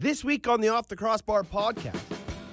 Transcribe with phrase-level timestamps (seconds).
[0.00, 1.98] This week on the Off the Crossbar podcast,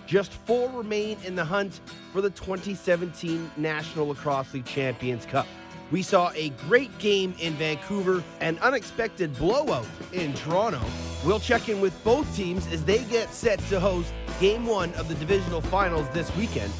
[0.07, 1.79] just four remain in the hunt
[2.11, 5.45] for the 2017 National Lacrosse League Champions Cup.
[5.91, 10.81] We saw a great game in Vancouver, an unexpected blowout in Toronto.
[11.23, 15.07] We'll check in with both teams as they get set to host game one of
[15.07, 16.73] the divisional finals this weekend.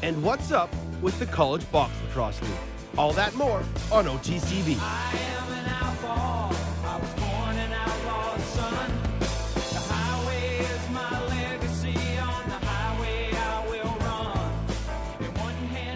[0.00, 2.52] And what's up with the College Box Lacrosse League?
[2.96, 3.58] All that more
[3.92, 5.45] on OTCB.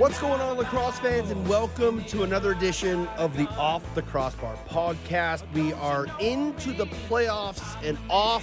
[0.01, 4.57] What's going on, lacrosse fans, and welcome to another edition of the Off the Crossbar
[4.67, 5.43] podcast.
[5.53, 8.43] We are into the playoffs and off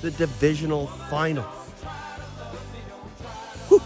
[0.00, 1.44] the divisional finals.
[3.68, 3.82] Whew.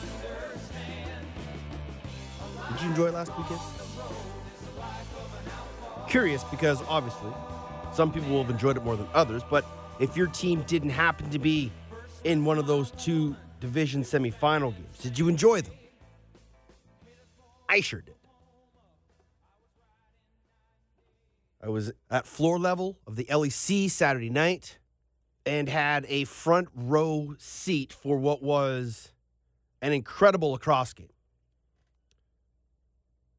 [2.74, 3.58] Did you enjoy last weekend?
[6.08, 7.32] Curious because obviously
[7.92, 9.64] some people will have enjoyed it more than others, but
[9.98, 11.72] if your team didn't happen to be
[12.22, 15.74] in one of those two division semifinal games, did you enjoy them?
[17.70, 18.16] I sure did.
[21.62, 24.80] I was at floor level of the LEC Saturday night
[25.46, 29.12] and had a front row seat for what was
[29.80, 31.12] an incredible lacrosse game.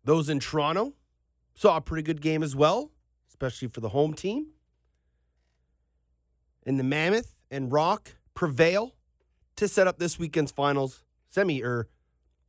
[0.05, 0.93] Those in Toronto
[1.53, 2.89] saw a pretty good game as well,
[3.27, 4.47] especially for the home team.
[6.65, 8.95] And the Mammoth and Rock prevail
[9.57, 11.89] to set up this weekend's finals, semi or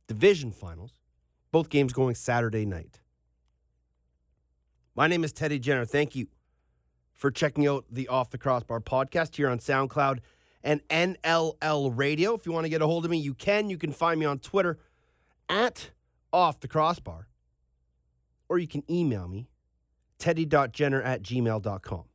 [0.07, 1.02] division finals.
[1.53, 2.99] Both games going Saturday night.
[4.95, 5.85] My name is Teddy Jenner.
[5.85, 6.25] Thank you
[7.13, 10.17] for checking out the Off the Crossbar podcast here on SoundCloud
[10.63, 12.33] and NLL Radio.
[12.33, 13.69] If you want to get a hold of me, you can.
[13.69, 14.79] You can find me on Twitter
[15.47, 15.91] at
[16.33, 17.27] Off the Crossbar,
[18.49, 19.47] or you can email me,
[20.17, 22.05] teddy.jenner at gmail.com.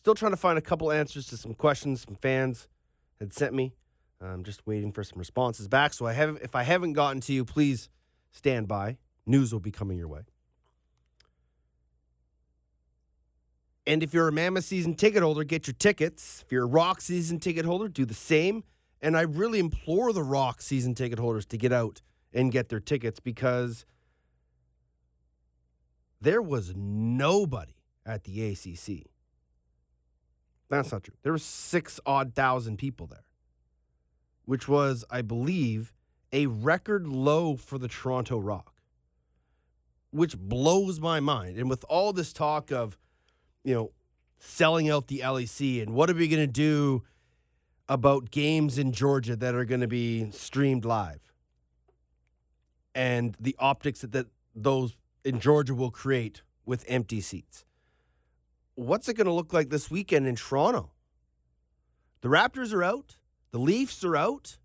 [0.00, 2.68] Still trying to find a couple answers to some questions some fans
[3.18, 3.72] had sent me.
[4.20, 5.92] I'm just waiting for some responses back.
[5.92, 7.88] So I have, if I haven't gotten to you, please
[8.30, 8.96] stand by.
[9.26, 10.22] News will be coming your way.
[13.86, 16.42] And if you're a Mammoth season ticket holder, get your tickets.
[16.44, 18.64] If you're a Rock season ticket holder, do the same.
[19.00, 22.02] And I really implore the Rock season ticket holders to get out
[22.32, 23.84] and get their tickets because
[26.20, 27.74] there was nobody
[28.04, 29.06] at the ACC.
[30.68, 31.14] That's not true.
[31.22, 33.25] There were six odd thousand people there
[34.46, 35.92] which was, I believe,
[36.32, 38.72] a record low for the Toronto Rock,
[40.10, 41.58] which blows my mind.
[41.58, 42.96] And with all this talk of,
[43.62, 43.92] you know,
[44.38, 47.02] selling out the LEC and what are we going to do
[47.88, 51.26] about games in Georgia that are going to be streamed live
[52.96, 57.64] and the optics that, that those in Georgia will create with empty seats.
[58.74, 60.90] What's it going to look like this weekend in Toronto?
[62.22, 63.18] The Raptors are out.
[63.56, 64.58] The Leafs are out.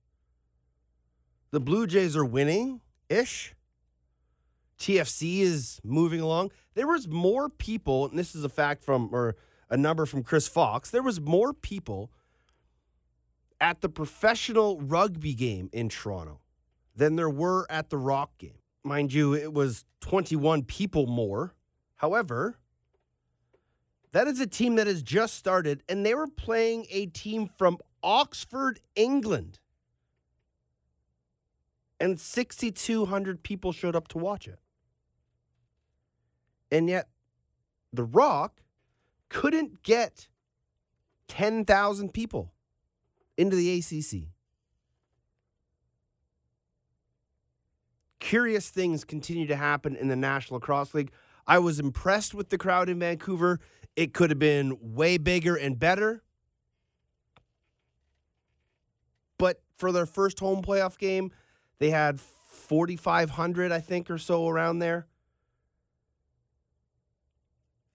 [1.52, 3.56] The Blue Jays are winning ish.
[4.78, 6.52] TFC is moving along.
[6.74, 9.38] There was more people, and this is a fact from or
[9.70, 10.90] a number from Chris Fox.
[10.90, 12.12] There was more people
[13.62, 16.42] at the professional rugby game in Toronto
[16.94, 18.60] than there were at the Rock game.
[18.84, 21.54] Mind you, it was 21 people more.
[21.96, 22.58] However,
[24.12, 27.78] that is a team that has just started, and they were playing a team from
[28.04, 29.60] Oxford, England.
[32.00, 34.60] And 6,200 people showed up to watch it.
[36.72, 37.10] And yet,
[37.94, 38.62] The Rock
[39.30, 40.28] couldn't get
[41.28, 42.54] 10,000 people
[43.38, 44.30] into the ACC.
[48.20, 51.12] Curious things continue to happen in the National Lacrosse League.
[51.48, 53.60] I was impressed with the crowd in Vancouver.
[53.96, 56.24] It could have been way bigger and better.
[59.42, 61.32] But for their first home playoff game,
[61.80, 65.08] they had 4,500, I think, or so around there.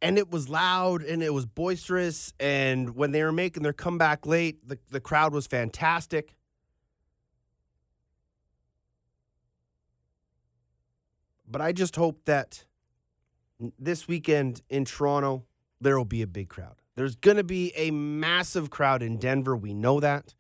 [0.03, 2.35] And it was loud and it was boisterous.
[2.41, 6.35] And when they were making their comeback late, the, the crowd was fantastic.
[11.47, 12.65] But I just hope that
[13.79, 15.45] this weekend in Toronto,
[15.81, 16.83] there will be a big crowd.
[16.97, 19.57] There's going to be a massive crowd in Denver.
[19.57, 20.35] We know that.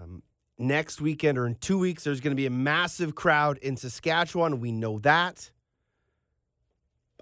[0.00, 0.22] Um,
[0.58, 4.60] next weekend or in two weeks, there's going to be a massive crowd in Saskatchewan.
[4.60, 5.50] We know that.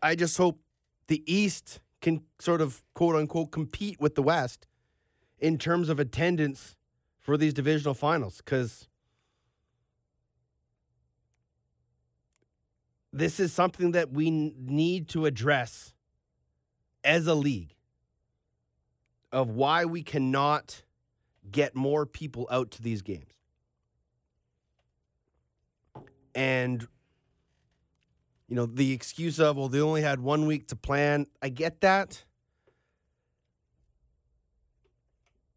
[0.03, 0.61] I just hope
[1.09, 4.67] the East can sort of quote unquote compete with the West
[5.39, 6.77] in terms of attendance
[7.19, 8.89] for these divisional finals because
[13.13, 15.93] this is something that we need to address
[17.05, 17.75] as a league.
[19.33, 20.83] of why we cannot
[21.50, 23.35] get more people out to these games.
[26.35, 26.87] And
[28.50, 31.26] you know, the excuse of, well, they only had one week to plan.
[31.41, 32.25] I get that.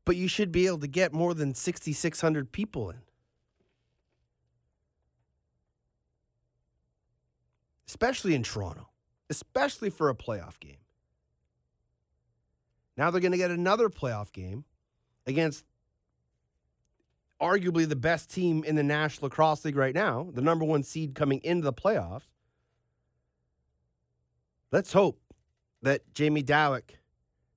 [0.05, 2.97] But you should be able to get more than 6,600 people in.
[7.87, 8.89] Especially in Toronto,
[9.27, 10.77] especially for a playoff game.
[12.95, 14.65] Now they're going to get another playoff game
[15.25, 15.65] against
[17.43, 21.13] arguably the best team in the National Lacrosse League right now, the number one seed
[21.13, 22.23] coming into the playoffs.
[24.71, 25.19] Let's hope
[25.81, 26.99] that Jamie Dawick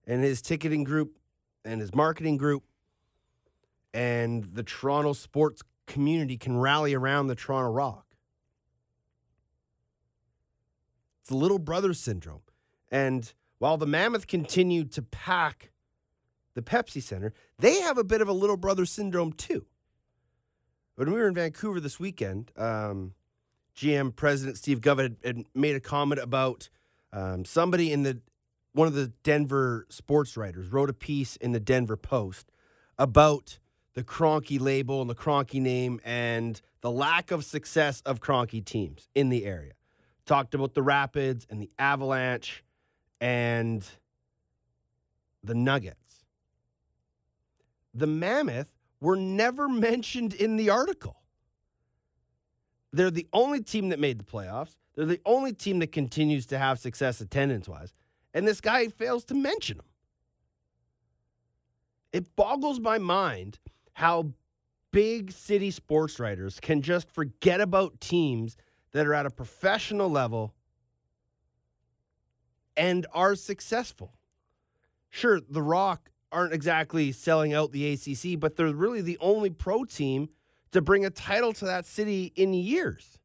[0.07, 1.19] and his ticketing group
[1.65, 2.65] and his marketing group
[3.95, 8.05] and the Toronto sports community can rally around the Toronto Rock.
[11.21, 12.43] It's the little brother syndrome.
[12.91, 15.71] And while the Mammoth continued to pack
[16.55, 19.65] the Pepsi Center, they have a bit of a little brother syndrome too.
[20.97, 23.13] When we were in Vancouver this weekend, um,
[23.77, 26.71] GM President Steve Govett had, had, made a comment about
[27.13, 28.21] um, somebody in the
[28.73, 32.51] one of the Denver sports writers wrote a piece in the Denver Post
[32.99, 33.59] about
[33.93, 39.09] the Kroenke label and the Kroenke name and the lack of success of Kroenke teams
[39.15, 39.73] in the area.
[40.25, 42.65] Talked about the Rapids and the Avalanche
[43.21, 43.87] and
[45.45, 46.25] the Nuggets.
[47.93, 51.17] The Mammoth were never mentioned in the article.
[52.93, 54.77] They're the only team that made the playoffs.
[54.95, 57.93] They're the only team that continues to have success attendance wise.
[58.33, 59.87] And this guy fails to mention them.
[62.13, 63.59] It boggles my mind
[63.93, 64.33] how
[64.93, 68.57] big city sports writers can just forget about teams
[68.93, 70.55] that are at a professional level
[72.77, 74.15] and are successful.
[75.11, 79.85] Sure, The Rock aren't exactly selling out the ACC, but they're really the only pro
[79.85, 80.29] team
[80.73, 83.19] to bring a title to that city in years.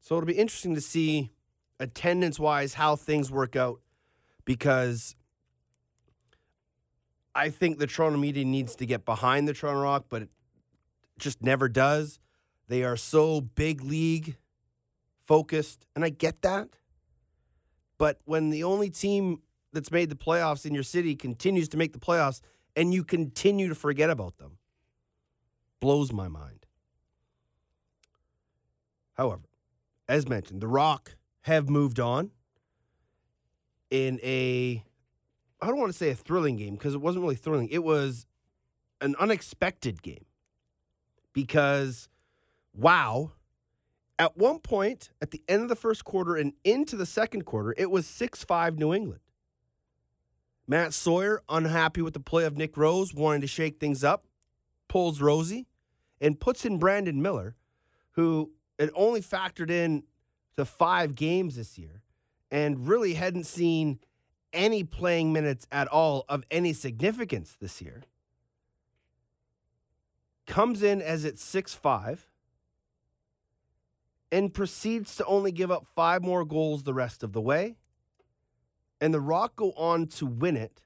[0.00, 1.30] So it'll be interesting to see
[1.78, 3.80] attendance wise how things work out
[4.44, 5.16] because
[7.34, 10.28] I think the Toronto media needs to get behind the Toronto Rock, but it
[11.18, 12.18] just never does.
[12.68, 14.36] They are so big league
[15.32, 16.68] focused, and I get that.
[17.96, 19.40] But when the only team
[19.72, 22.42] that's made the playoffs in your city continues to make the playoffs
[22.76, 24.58] and you continue to forget about them,
[25.80, 26.66] blows my mind.
[29.14, 29.44] However,
[30.06, 32.30] as mentioned, The Rock have moved on
[33.90, 34.84] in a
[35.62, 37.70] I don't want to say a thrilling game because it wasn't really thrilling.
[37.70, 38.26] It was
[39.00, 40.26] an unexpected game
[41.32, 42.10] because
[42.74, 43.32] wow,
[44.22, 47.74] at one point at the end of the first quarter and into the second quarter,
[47.76, 49.18] it was 6-5 New England.
[50.68, 54.24] Matt Sawyer, unhappy with the play of Nick Rose, wanting to shake things up,
[54.86, 55.66] pulls Rosie
[56.20, 57.56] and puts in Brandon Miller,
[58.12, 60.04] who had only factored in
[60.56, 62.02] to five games this year
[62.48, 63.98] and really hadn't seen
[64.52, 68.02] any playing minutes at all of any significance this year.
[70.46, 72.28] Comes in as it's 6 5
[74.32, 77.76] and proceeds to only give up five more goals the rest of the way.
[79.00, 80.80] And the Rock go on to win it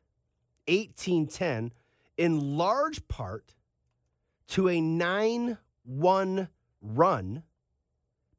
[0.66, 1.72] 18 10
[2.16, 3.54] in large part
[4.48, 6.48] to a 9 1
[6.82, 7.42] run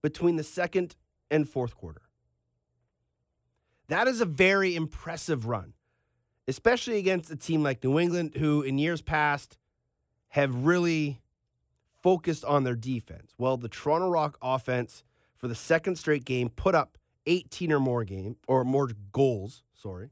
[0.01, 0.95] between the second
[1.31, 2.01] and fourth quarter.
[3.87, 5.73] That is a very impressive run,
[6.47, 9.57] especially against a team like New England, who in years past
[10.29, 11.21] have really
[12.01, 13.33] focused on their defense.
[13.37, 15.03] Well, the Toronto Rock offense
[15.37, 20.09] for the second straight game put up 18 or more game or more goals, sorry.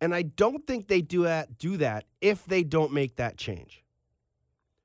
[0.00, 3.84] And I don't think they do that do that if they don't make that change.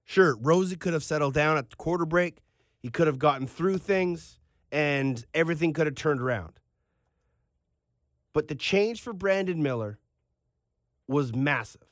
[0.05, 2.37] Sure, Rosie could have settled down at the quarter break.
[2.79, 4.39] He could have gotten through things
[4.71, 6.59] and everything could have turned around.
[8.31, 9.97] But the change for Brandon Miller
[11.07, 11.87] was massive.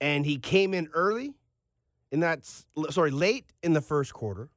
[0.00, 1.34] And he came in early
[2.14, 2.48] in that
[2.90, 4.48] sorry, late in the first quarter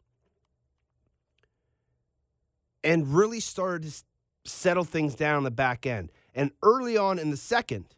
[2.84, 4.04] and really started to
[4.46, 6.12] settle things down the back end.
[6.36, 7.96] And early on in the second,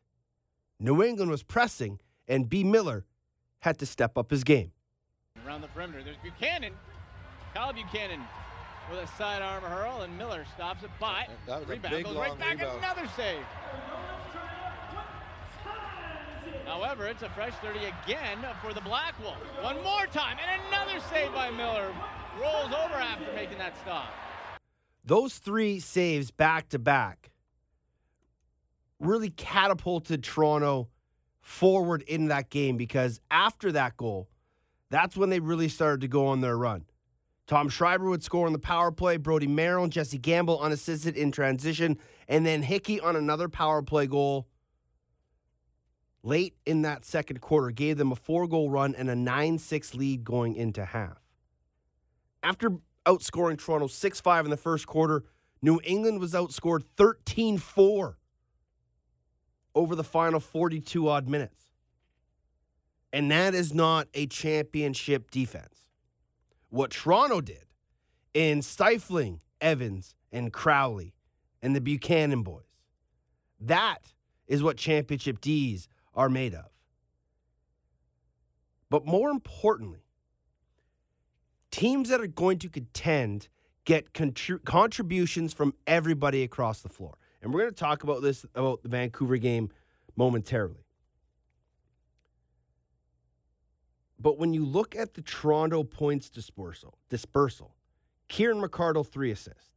[0.79, 3.05] New England was pressing and B Miller
[3.59, 4.71] had to step up his game.
[5.45, 6.71] Around the perimeter, there's Buchanan.
[7.53, 8.21] Kyle Buchanan
[8.89, 11.27] with a sidearm hurl, and Miller stops it by.
[11.47, 12.77] That was rebound a big, goes long right back, rebound.
[12.77, 13.43] another save.
[16.69, 19.39] However, it's a fresh 30 again for the Black Wolves.
[19.61, 21.91] One more time, and another save by Miller.
[22.39, 24.13] Rolls over after making that stop.
[25.03, 27.31] those three saves back to back
[28.99, 30.89] really catapulted Toronto
[31.41, 34.29] forward in that game because after that goal,
[34.91, 36.85] that's when they really started to go on their run.
[37.47, 41.97] Tom Schreiber would score on the power play, Brody Merrill Jesse Gamble unassisted in transition,
[42.27, 44.47] and then Hickey on another power play goal
[46.23, 49.93] late in that second quarter gave them a four goal run and a 9 6
[49.93, 51.19] lead going into half.
[52.43, 55.23] After outscoring Toronto 6 5 in the first quarter,
[55.61, 58.17] New England was outscored 13 4
[59.75, 61.67] over the final 42 odd minutes.
[63.11, 65.89] And that is not a championship defense.
[66.69, 67.65] What Toronto did
[68.33, 71.15] in stifling Evans and Crowley
[71.61, 72.67] and the Buchanan boys,
[73.59, 74.13] that
[74.47, 75.87] is what championship D's
[76.19, 76.65] are made of.
[78.89, 80.03] But more importantly,
[81.71, 83.47] teams that are going to contend
[83.85, 87.17] get contri- contributions from everybody across the floor.
[87.41, 89.69] And we're going to talk about this about the Vancouver game
[90.17, 90.83] momentarily.
[94.19, 97.75] But when you look at the Toronto points dispersal, dispersal,
[98.27, 99.69] Kieran McArdle three assists,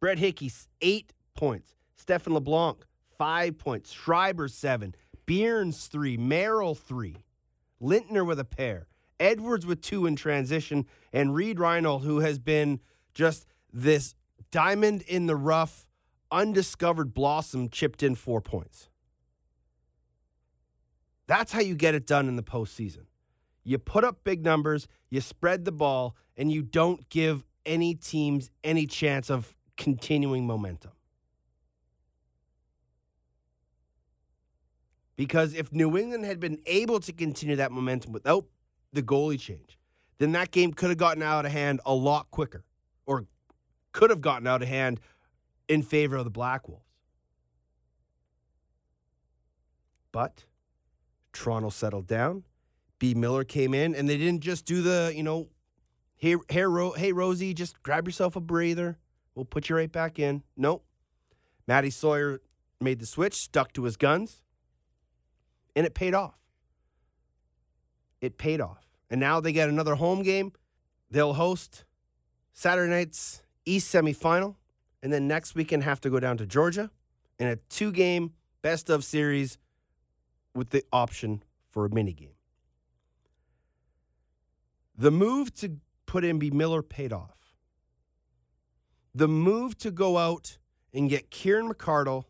[0.00, 2.84] Brett Hickey eight points, Stephan LeBlanc
[3.20, 4.94] five points, Schreiber seven,
[5.26, 7.18] Bjorn's three, Merrill three,
[7.78, 8.86] Lintner with a pair,
[9.20, 12.80] Edwards with two in transition, and Reid Reinholdt, who has been
[13.12, 14.14] just this
[14.50, 15.86] diamond in the rough,
[16.30, 18.88] undiscovered blossom, chipped in four points.
[21.26, 23.04] That's how you get it done in the postseason.
[23.64, 28.50] You put up big numbers, you spread the ball, and you don't give any teams
[28.64, 30.92] any chance of continuing momentum.
[35.20, 38.46] Because if New England had been able to continue that momentum without
[38.94, 39.78] the goalie change,
[40.16, 42.64] then that game could have gotten out of hand a lot quicker
[43.04, 43.26] or
[43.92, 44.98] could have gotten out of hand
[45.68, 46.86] in favor of the Black Wolves.
[50.10, 50.46] But
[51.34, 52.44] Toronto settled down.
[52.98, 53.12] B.
[53.12, 55.50] Miller came in, and they didn't just do the, you know,
[56.16, 58.96] hey, hey, Ro- hey Rosie, just grab yourself a breather.
[59.34, 60.44] We'll put you right back in.
[60.56, 60.82] Nope.
[61.68, 62.40] Matty Sawyer
[62.80, 64.40] made the switch, stuck to his guns
[65.74, 66.38] and it paid off.
[68.20, 68.86] It paid off.
[69.08, 70.52] And now they get another home game.
[71.10, 71.84] They'll host
[72.52, 74.56] Saturday night's East semifinal,
[75.02, 76.90] and then next weekend have to go down to Georgia
[77.38, 79.58] in a two game best of series
[80.54, 82.34] with the option for a mini game.
[84.96, 86.50] The move to put in B.
[86.50, 87.54] Miller paid off.
[89.14, 90.58] The move to go out
[90.92, 92.24] and get Kieran McArdle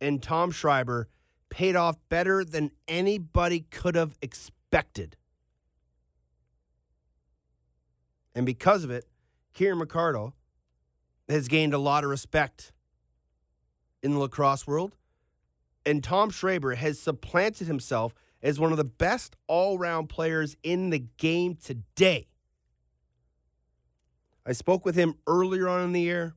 [0.00, 1.08] and Tom Schreiber
[1.54, 5.16] paid off better than anybody could have expected.
[8.34, 9.04] And because of it,
[9.52, 10.32] Kieran McArdle
[11.28, 12.72] has gained a lot of respect
[14.02, 14.96] in the lacrosse world.
[15.86, 20.90] And Tom Schreiber has supplanted himself as one of the best all round players in
[20.90, 22.26] the game today.
[24.44, 26.34] I spoke with him earlier on in the year.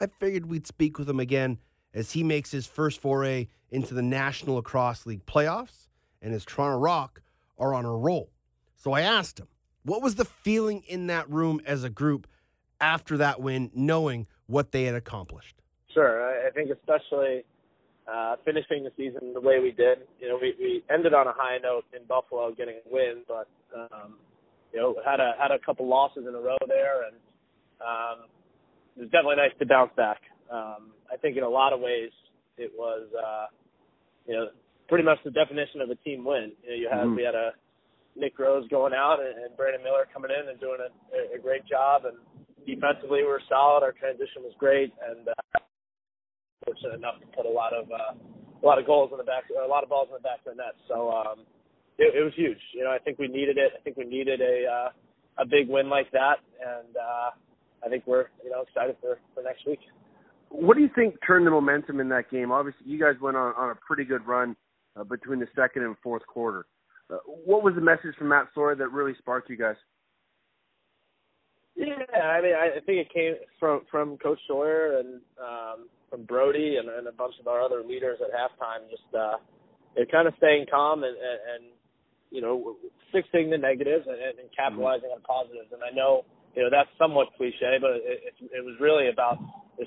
[0.00, 1.58] I figured we'd speak with him again
[1.94, 5.88] as he makes his first foray into the National Lacrosse League playoffs,
[6.20, 7.22] and his Toronto Rock
[7.58, 8.30] are on a roll.
[8.76, 9.48] So I asked him,
[9.84, 12.26] what was the feeling in that room as a group
[12.80, 15.56] after that win, knowing what they had accomplished?
[15.92, 16.46] Sure.
[16.46, 17.44] I think especially
[18.06, 19.98] uh, finishing the season the way we did.
[20.20, 23.48] You know, we, we ended on a high note in Buffalo, getting a win, but
[23.74, 24.14] um,
[24.72, 27.16] you know had a had a couple losses in a row there, and
[27.80, 28.26] um,
[28.96, 30.20] it was definitely nice to bounce back.
[30.52, 32.10] Um, I think in a lot of ways
[32.58, 33.46] it was, uh,
[34.26, 34.46] you know,
[34.88, 36.52] pretty much the definition of a team win.
[36.62, 37.16] You know, you had mm-hmm.
[37.16, 37.52] we had a
[38.14, 41.64] Nick Rose going out and, and Brandon Miller coming in and doing a, a great
[41.64, 42.16] job, and
[42.66, 43.82] defensively we were solid.
[43.82, 45.58] Our transition was great, and uh,
[46.64, 48.12] fortunate enough to put a lot of uh,
[48.62, 50.52] a lot of goals in the back, a lot of balls in the back of
[50.52, 50.76] the net.
[50.88, 51.48] So um,
[51.98, 52.60] it, it was huge.
[52.74, 53.72] You know, I think we needed it.
[53.72, 54.88] I think we needed a uh,
[55.42, 57.30] a big win like that, and uh,
[57.84, 59.80] I think we're you know excited for for next week.
[60.52, 62.52] What do you think turned the momentum in that game?
[62.52, 64.54] Obviously, you guys went on, on a pretty good run
[64.96, 66.66] uh, between the second and fourth quarter.
[67.10, 69.76] Uh, what was the message from Matt Sawyer that really sparked you guys?
[71.74, 76.76] Yeah, I mean, I think it came from from Coach Sawyer and um, from Brody
[76.76, 78.90] and, and a bunch of our other leaders at halftime.
[78.90, 79.38] Just uh,
[79.96, 81.64] it kind of staying calm and, and, and
[82.30, 82.76] you know
[83.10, 85.24] fixing the negatives and, and capitalizing mm-hmm.
[85.24, 85.72] on positives.
[85.72, 89.38] And I know you know that's somewhat cliche, but it, it, it was really about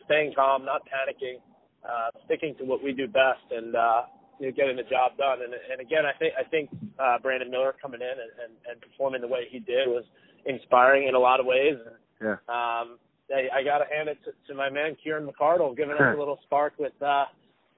[0.06, 1.38] staying calm, not panicking,
[1.84, 4.02] uh, sticking to what we do best, and uh,
[4.40, 5.40] you know, getting the job done.
[5.44, 6.70] And, and again, I think I think
[7.00, 10.04] uh, Brandon Miller coming in and, and, and performing the way he did was
[10.46, 11.76] inspiring in a lot of ways.
[11.76, 12.38] And, yeah.
[12.48, 12.98] Um,
[13.30, 16.20] I, I got to hand it to, to my man Kieran McArdle, giving us a
[16.20, 17.26] little spark with uh,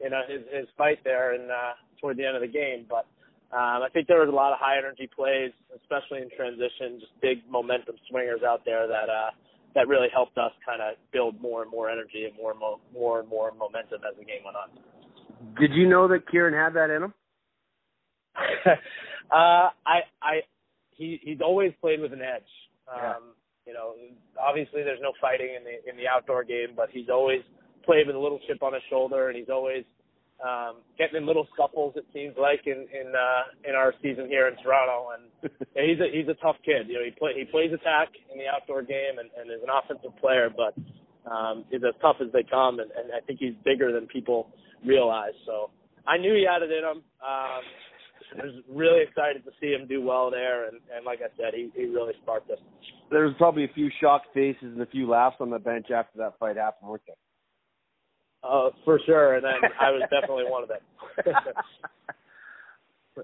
[0.01, 2.85] you know his his fight there and uh, toward the end of the game.
[2.89, 3.05] But
[3.51, 7.13] um, I think there was a lot of high energy plays, especially in transition, just
[7.21, 9.31] big momentum swingers out there that uh,
[9.73, 12.77] that really helped us kind of build more and more energy and more and more,
[12.93, 14.67] more and more momentum as the game went on.
[15.59, 17.13] Did you know that Kieran had that in him?
[19.31, 20.41] uh, I I
[20.91, 22.51] he he's always played with an edge.
[22.91, 23.13] Um, yeah.
[23.67, 23.93] You know,
[24.39, 27.41] obviously there's no fighting in the in the outdoor game, but he's always
[27.85, 29.85] played with a little chip on his shoulder, and he's always
[30.43, 31.93] um, getting in little scuffles.
[31.95, 36.07] It seems like in in uh, in our season here in Toronto, and he's a
[36.11, 36.87] he's a tough kid.
[36.87, 39.69] You know, he play he plays attack in the outdoor game and, and is an
[39.73, 40.77] offensive player, but
[41.29, 44.53] um, is as tough as they come, and, and I think he's bigger than people
[44.85, 45.35] realize.
[45.45, 45.71] So
[46.05, 47.03] I knew he had it in him.
[47.19, 47.63] Um,
[48.39, 51.53] I was really excited to see him do well there, and, and like I said,
[51.53, 52.59] he, he really sparked us.
[53.09, 56.17] There was probably a few shocked faces and a few laughs on the bench after
[56.19, 57.15] that fight happened, weren't there?
[58.43, 60.79] Uh, for sure, and then I was definitely one of them.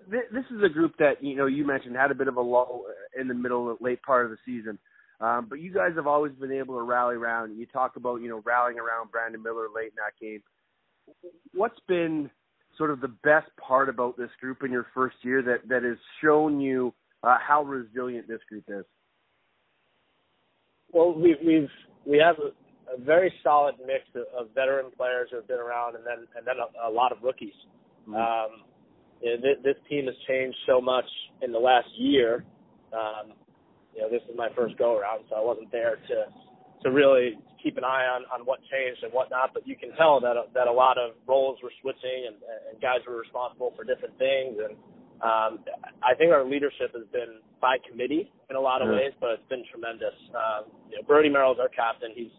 [0.09, 2.83] this is a group that you know you mentioned had a bit of a lull
[3.19, 4.77] in the middle, late part of the season,
[5.21, 7.57] um, but you guys have always been able to rally around.
[7.57, 10.41] You talk about you know rallying around Brandon Miller late in that game.
[11.53, 12.29] What's been
[12.77, 15.97] sort of the best part about this group in your first year that that has
[16.21, 16.93] shown you
[17.23, 18.85] uh, how resilient this group is?
[20.91, 21.69] Well, we, we've
[22.05, 22.35] we have
[22.93, 26.27] a, a very solid mix of, of veteran players who have been around, and then
[26.37, 27.53] and then a, a lot of rookies.
[28.07, 28.15] Mm-hmm.
[28.15, 28.63] Um,
[29.21, 31.05] you know, th- this team has changed so much
[31.41, 32.45] in the last year.
[32.91, 33.33] Um,
[33.95, 36.25] you know, this is my first go around, so I wasn't there to
[36.83, 39.51] to really keep an eye on on what changed and whatnot.
[39.53, 42.35] But you can tell that that a lot of roles were switching and,
[42.69, 44.57] and guys were responsible for different things.
[44.59, 44.75] And
[45.23, 45.63] um,
[46.03, 49.47] I think our leadership has been by committee in a lot of ways, but it's
[49.47, 50.11] been tremendous.
[50.35, 52.11] Um, you know, Brody Merrill's our captain.
[52.13, 52.33] He's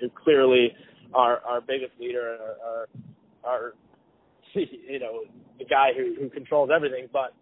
[0.00, 0.72] who clearly
[1.14, 2.86] our our biggest leader our, our
[3.44, 3.74] our
[4.54, 5.22] you know
[5.58, 7.08] the guy who who controls everything.
[7.12, 7.34] But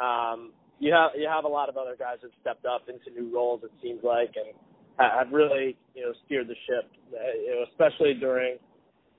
[0.00, 3.34] um, you have you have a lot of other guys who've stepped up into new
[3.34, 3.62] roles.
[3.62, 4.54] It seems like and
[4.98, 8.56] have really you know steered the ship, uh, you know, especially during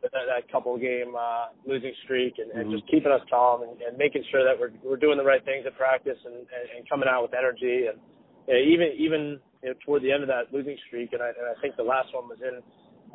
[0.01, 2.77] that, that couple game uh, losing streak and, and mm-hmm.
[2.77, 5.65] just keeping us calm and, and making sure that we're we're doing the right things
[5.65, 7.99] at practice and, and, and coming out with energy and
[8.47, 9.21] you know, even even
[9.63, 11.87] you know, toward the end of that losing streak and I, and I think the
[11.87, 12.61] last one was in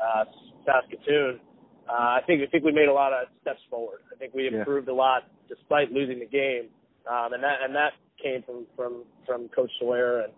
[0.01, 0.25] uh,
[0.65, 1.41] Saskatoon.
[1.89, 4.01] Uh, I think I think we made a lot of steps forward.
[4.13, 4.95] I think we improved yeah.
[4.95, 6.71] a lot despite losing the game,
[7.11, 10.33] um, and that and that came from from from Coach Sawyer and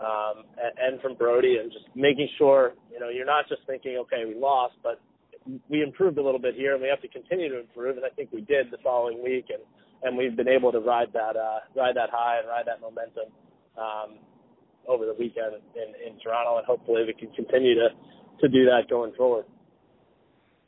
[0.00, 3.96] um, and, and from Brody, and just making sure you know you're not just thinking
[3.98, 5.00] okay we lost, but
[5.68, 8.10] we improved a little bit here, and we have to continue to improve, and I
[8.10, 9.62] think we did the following week, and
[10.02, 13.30] and we've been able to ride that uh, ride that high and ride that momentum
[13.78, 14.18] um,
[14.86, 17.88] over the weekend in, in Toronto, and hopefully we can continue to
[18.40, 19.44] to do that going forward.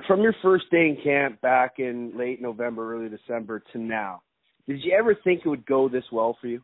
[0.06, 4.22] From your first day in camp back in late November, early December to now,
[4.66, 6.62] did you ever think it would go this well for you?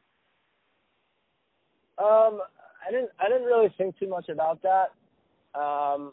[1.98, 2.40] Um,
[2.86, 3.10] I didn't.
[3.18, 4.92] I didn't really think too much about that.
[5.58, 6.12] Um,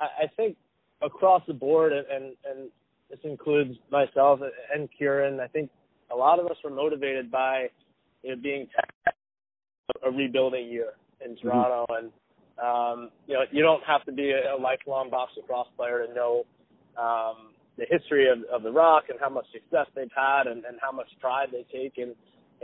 [0.00, 0.56] I, I think
[1.02, 2.70] across the board, and, and and
[3.10, 4.40] this includes myself
[4.74, 5.40] and Kieran.
[5.40, 5.70] I think
[6.12, 7.66] a lot of us were motivated by
[8.22, 8.68] you know being
[10.04, 10.92] a rebuilding year
[11.24, 11.48] in mm-hmm.
[11.48, 12.04] Toronto, mm-hmm.
[12.04, 12.12] and
[12.58, 16.14] um, you know, you don't have to be a, a lifelong box lacrosse player to
[16.14, 16.44] know
[16.98, 20.78] um, the history of, of the Rock and how much success they've had and, and
[20.80, 22.14] how much pride they take in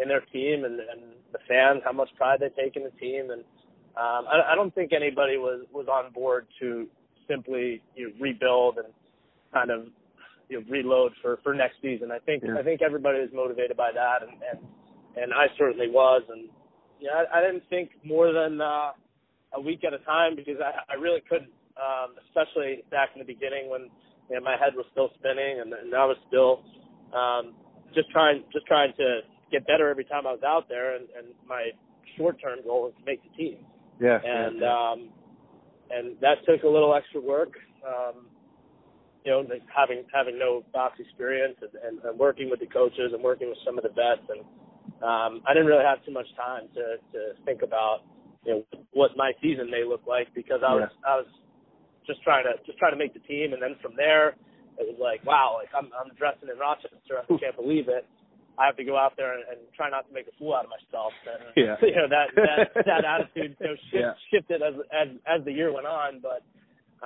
[0.00, 3.30] in their team and, and the fans how much pride they take in the team
[3.30, 3.42] and
[3.96, 6.86] um, I, I don't think anybody was was on board to
[7.26, 8.92] simply you know, rebuild and
[9.52, 9.86] kind of
[10.48, 12.12] you know, reload for for next season.
[12.12, 12.58] I think yeah.
[12.58, 14.68] I think everybody was motivated by that and and
[15.16, 16.48] and I certainly was and
[17.00, 18.90] yeah I, I didn't think more than uh,
[19.54, 23.26] a week at a time because I, I really couldn't, um, especially back in the
[23.26, 23.88] beginning when
[24.28, 26.62] you know, my head was still spinning and, and I was still
[27.16, 27.54] um,
[27.94, 31.28] just trying just trying to get better every time I was out there, and, and
[31.46, 31.70] my
[32.16, 33.58] short term goal was to make the team.
[34.00, 34.18] Yeah.
[34.24, 34.68] And yeah.
[34.68, 35.08] um,
[35.90, 37.52] and that took a little extra work.
[37.86, 38.26] Um,
[39.24, 43.22] you know, having having no box experience and, and, and working with the coaches and
[43.22, 44.40] working with some of the vets, and
[45.02, 48.04] um, I didn't really have too much time to to think about
[48.44, 51.10] you know what my season may look like because I was yeah.
[51.10, 51.26] I was
[52.06, 54.36] just trying to just trying to make the team, and then from there
[54.78, 58.06] it was like wow, like I'm I'm dressing in Rochester, I can't believe it.
[58.58, 60.66] I have to go out there and, and try not to make a fool out
[60.66, 61.14] of myself.
[61.22, 61.76] And yeah.
[61.80, 64.12] you know that that that attitude you know, shift, yeah.
[64.30, 66.42] shifted as as as the year went on, but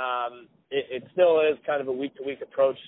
[0.00, 2.80] um, it, it still is kind of a week to week approach,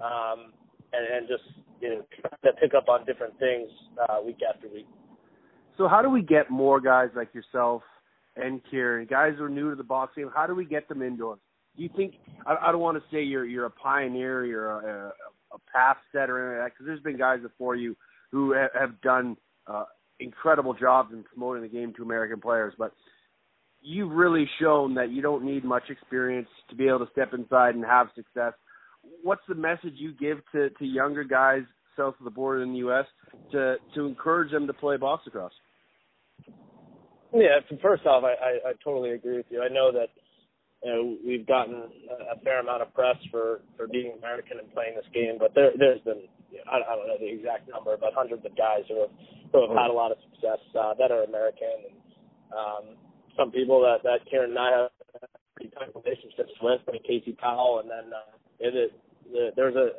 [0.00, 0.56] um,
[0.92, 1.44] and, and just
[1.80, 2.04] you know
[2.44, 3.68] to pick up on different things
[4.08, 4.88] uh, week after week.
[5.78, 7.82] So how do we get more guys like yourself
[8.36, 10.28] and Kieran, guys who are new to the boxing?
[10.34, 11.38] how do we get them indoors?
[11.76, 12.14] Do you think
[12.44, 15.12] I, I don't want to say you're you're a pioneer, you're a, a,
[15.54, 17.96] a path setter, because there's been guys before you
[18.32, 19.36] who ha- have done
[19.68, 19.84] uh,
[20.18, 22.92] incredible jobs in promoting the game to American players, but
[23.80, 27.76] you've really shown that you don't need much experience to be able to step inside
[27.76, 28.52] and have success.
[29.22, 31.62] What's the message you give to, to younger guys
[31.96, 33.06] south of the border in the U.S.
[33.52, 35.52] to to encourage them to play box lacrosse?
[37.32, 39.62] Yeah, first off, I, I, I totally agree with you.
[39.62, 40.08] I know that
[40.82, 41.90] you know we've gotten
[42.32, 45.72] a, fair amount of press for for being American and playing this game, but there
[45.78, 46.24] there's been
[46.70, 49.12] I, don't know the exact number, but hundreds of guys who have
[49.52, 51.96] who have had a lot of success uh, that are American, and
[52.52, 52.84] um,
[53.36, 54.90] some people that that Kieran and I have
[55.54, 58.92] pretty tight relationships with, like Casey Powell, and then uh, it, it,
[59.32, 59.90] the, there's a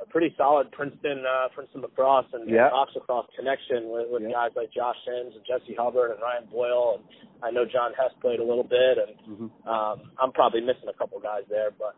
[0.00, 2.70] a pretty solid Princeton uh, Princeton lacrosse and, yeah.
[2.72, 4.32] and lacrosse connection with, with yeah.
[4.32, 7.04] guys like Josh Sims and Jesse Hubbard and Ryan Boyle and
[7.42, 9.68] I know John Hess played a little bit and mm-hmm.
[9.68, 11.94] um, I'm probably missing a couple guys there, but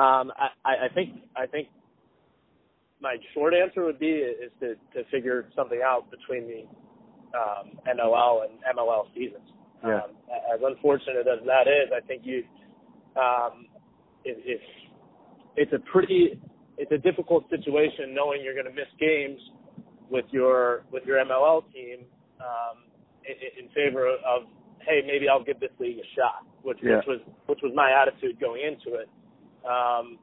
[0.00, 0.32] um,
[0.64, 1.68] I, I think I think
[3.00, 6.64] my short answer would be is to, to figure something out between the
[7.38, 9.44] um, NLL and MLL seasons.
[9.84, 9.96] Yeah.
[9.96, 10.10] Um,
[10.54, 12.44] as unfortunate as that is, I think you
[13.16, 13.66] um,
[14.24, 14.60] if, if
[15.56, 16.40] it's a pretty
[16.78, 19.40] it's a difficult situation knowing you're going to miss games
[20.10, 22.04] with your with your MLL team
[22.40, 22.84] um,
[23.24, 24.42] in, in favor of
[24.86, 26.96] hey maybe I'll give this league a shot, which yeah.
[26.96, 29.08] which was which was my attitude going into it.
[29.64, 30.18] Um,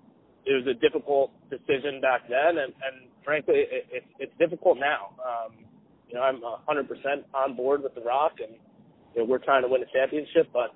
[0.46, 5.14] it was a difficult decision back then, and, and frankly, it, it, it's difficult now.
[5.22, 5.66] Um,
[6.10, 6.90] you know, I'm 100%
[7.34, 8.58] on board with the Rock, and
[9.14, 10.76] you know, we're trying to win a championship, but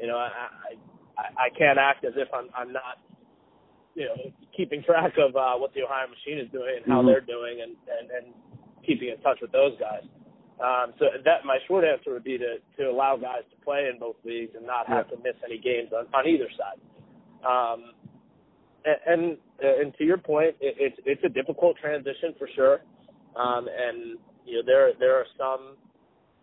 [0.00, 0.74] you know, I
[1.16, 2.98] I, I can't act as if I'm I'm not
[3.96, 4.16] you know
[4.56, 7.06] keeping track of uh, what the Ohio Machine is doing and how Mhm.
[7.06, 8.26] they're doing, and, and and
[8.86, 10.04] keeping in touch with those guys.
[10.60, 13.98] Um, so that my short answer would be to to allow guys to play in
[13.98, 16.78] both leagues and not have to miss any games on, on either side.
[17.44, 17.92] Um,
[18.84, 19.22] and, and
[19.60, 22.80] and to your point, it, it's it's a difficult transition for sure.
[23.34, 25.76] Um, and you know there there are some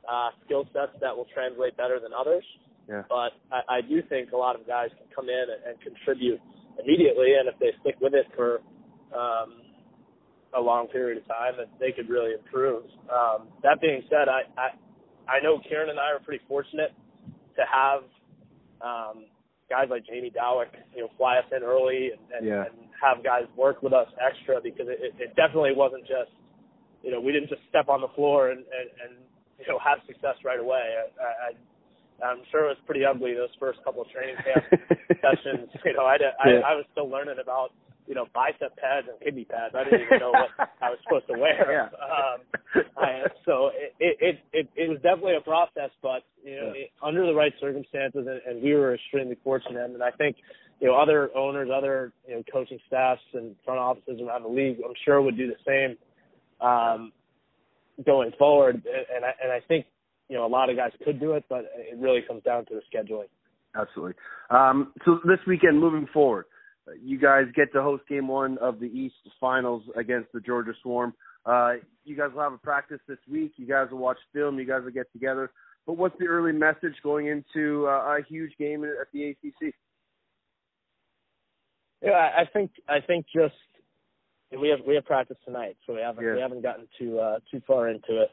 [0.09, 2.43] uh, skill sets that will translate better than others.
[2.89, 3.03] Yeah.
[3.07, 6.41] But I, I do think a lot of guys can come in and, and contribute
[6.81, 8.61] immediately, and if they stick with it for
[9.15, 9.61] um,
[10.55, 12.83] a long period of time, that they could really improve.
[13.11, 14.69] Um, that being said, I, I
[15.27, 16.91] I know Kieran and I are pretty fortunate
[17.55, 18.03] to have
[18.81, 19.25] um,
[19.69, 22.65] guys like Jamie Dawick, you know, fly us in early and, and, Yeah.
[22.65, 26.31] and have guys work with us extra because it, it, it definitely wasn't just,
[27.03, 29.13] you know, we didn't just step on the floor and, and, and
[29.59, 30.81] you know have success right away.
[30.81, 31.49] I, I,
[32.21, 34.63] I'm sure it was pretty ugly those first couple of training camp
[35.21, 35.69] sessions.
[35.85, 36.59] You know, I, did, I Yeah.
[36.65, 37.71] I was still learning about
[38.07, 39.73] you know bicep pads and kidney pads.
[39.75, 40.49] I didn't even know what
[40.81, 41.89] I was supposed to wear.
[41.93, 41.97] Yeah.
[42.03, 46.73] Um, I, so it, it it it it was definitely a process, but you know,
[46.75, 46.81] Yeah.
[46.83, 49.89] it, under the right circumstances, and, and we were extremely fortunate.
[49.89, 50.35] And I think
[50.79, 54.77] you know other owners, other you know coaching staffs and front offices around the league,
[54.83, 55.97] I'm sure would do the same
[56.67, 57.11] um,
[58.05, 58.75] going forward.
[59.15, 59.85] And I and I think
[60.33, 62.73] you know a lot of guys could do it, but it really comes down to
[62.73, 63.27] the scheduling.
[63.79, 64.15] Absolutely.
[64.49, 66.45] Um, so this weekend, moving forward,
[66.99, 71.13] you guys get to host Game One of the East Finals against the Georgia Swarm.
[71.45, 73.51] Uh, you guys will have a practice this week.
[73.57, 74.57] You guys will watch film.
[74.57, 75.51] You guys will get together.
[75.85, 79.75] But what's the early message going into uh, a huge game at the ACC?
[82.01, 83.53] Yeah, I I think I think just
[84.59, 86.33] we have we have practice tonight, so we haven't Yeah.
[86.33, 88.31] we haven't gotten too uh, too far into it.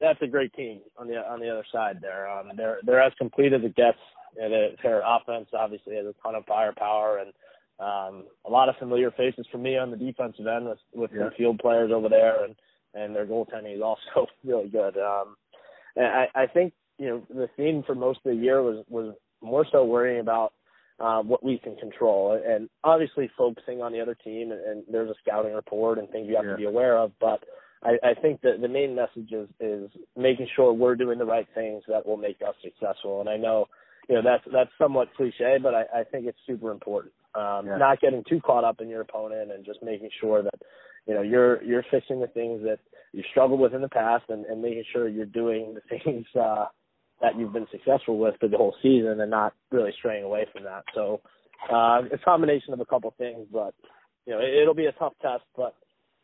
[0.00, 2.28] That's a great team on the on the other side there.
[2.30, 3.98] Um, they're they're as complete as it gets.
[4.40, 7.32] And it- their offense obviously has a ton of firepower and
[7.78, 11.24] um, a lot of familiar faces for me on the defensive end with with Yeah.
[11.28, 12.54] some field players over there, and
[12.94, 14.96] and their goaltending is also really good.
[14.98, 15.36] Um,
[15.96, 19.14] and I, I think you know the theme for most of the year was was
[19.40, 20.52] more so worrying about
[21.00, 24.50] uh, what we can control, and obviously focusing on the other team.
[24.52, 26.52] And, and there's a scouting report and things you have Yeah.
[26.52, 27.12] to be aware of.
[27.20, 27.42] But
[27.84, 31.46] I, I think that the main message is is making sure we're doing the right
[31.54, 33.20] things that will make us successful.
[33.20, 33.66] And I know,
[34.08, 37.12] you know, that's that's somewhat cliche, but I, I think it's super important.
[37.34, 37.76] Um, Yeah.
[37.78, 40.54] Not getting too caught up in your opponent and just making sure that
[41.06, 42.78] you know you're you're fixing the things that
[43.12, 46.66] you struggled with in the past and, and making sure you're doing the things uh,
[47.20, 50.64] that you've been successful with for the whole season and not really straying away from
[50.64, 50.84] that.
[50.94, 51.20] So
[51.72, 53.74] uh, it's a combination of a couple things, but
[54.26, 55.44] you know it, it'll be a tough test.
[55.56, 55.74] But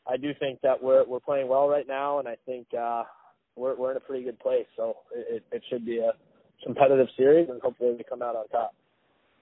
[0.09, 3.05] I do think that we're we're playing well right now, and I think uh,
[3.57, 4.67] we're we're in a pretty good place.
[4.77, 6.13] So it, it should be a
[6.65, 8.75] competitive series, and hopefully we come out on top.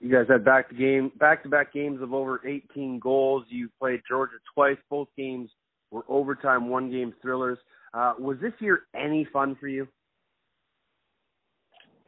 [0.00, 3.44] You guys had back to game back to back games of over 18 goals.
[3.48, 4.76] You played Georgia twice.
[4.90, 5.50] Both games
[5.90, 7.58] were overtime, one game thrillers.
[7.94, 9.88] Uh, was this year any fun for you?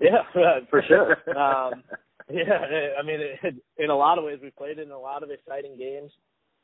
[0.02, 1.10] Yeah, for sure.
[1.36, 1.82] um,
[2.30, 5.30] yeah, I mean, it, in a lot of ways, we played in a lot of
[5.30, 6.10] exciting games,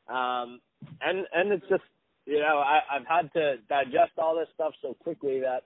[0.07, 0.59] um,
[1.01, 1.83] and and it's just
[2.25, 5.63] you know I, I've had to digest all this stuff so quickly that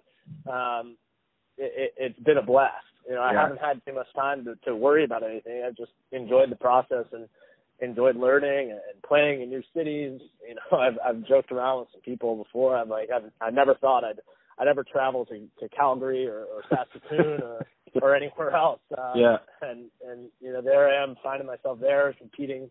[0.51, 0.97] um,
[1.57, 2.85] it, it, it's been a blast.
[3.07, 3.41] You know, I Yeah.
[3.41, 5.63] haven't had too much time to, to worry about anything.
[5.65, 7.27] I've just enjoyed the process and
[7.81, 10.21] enjoyed learning and playing in new cities.
[10.47, 12.77] You know, I've I've joked around with some people before.
[12.77, 14.19] I'm like, I've I never thought I'd
[14.59, 17.65] I'd ever travel to to Calgary or, or Saskatoon or
[18.01, 18.79] or anywhere else.
[18.97, 19.37] Uh, Yeah.
[19.61, 22.69] And and you know, there I am finding myself there competing.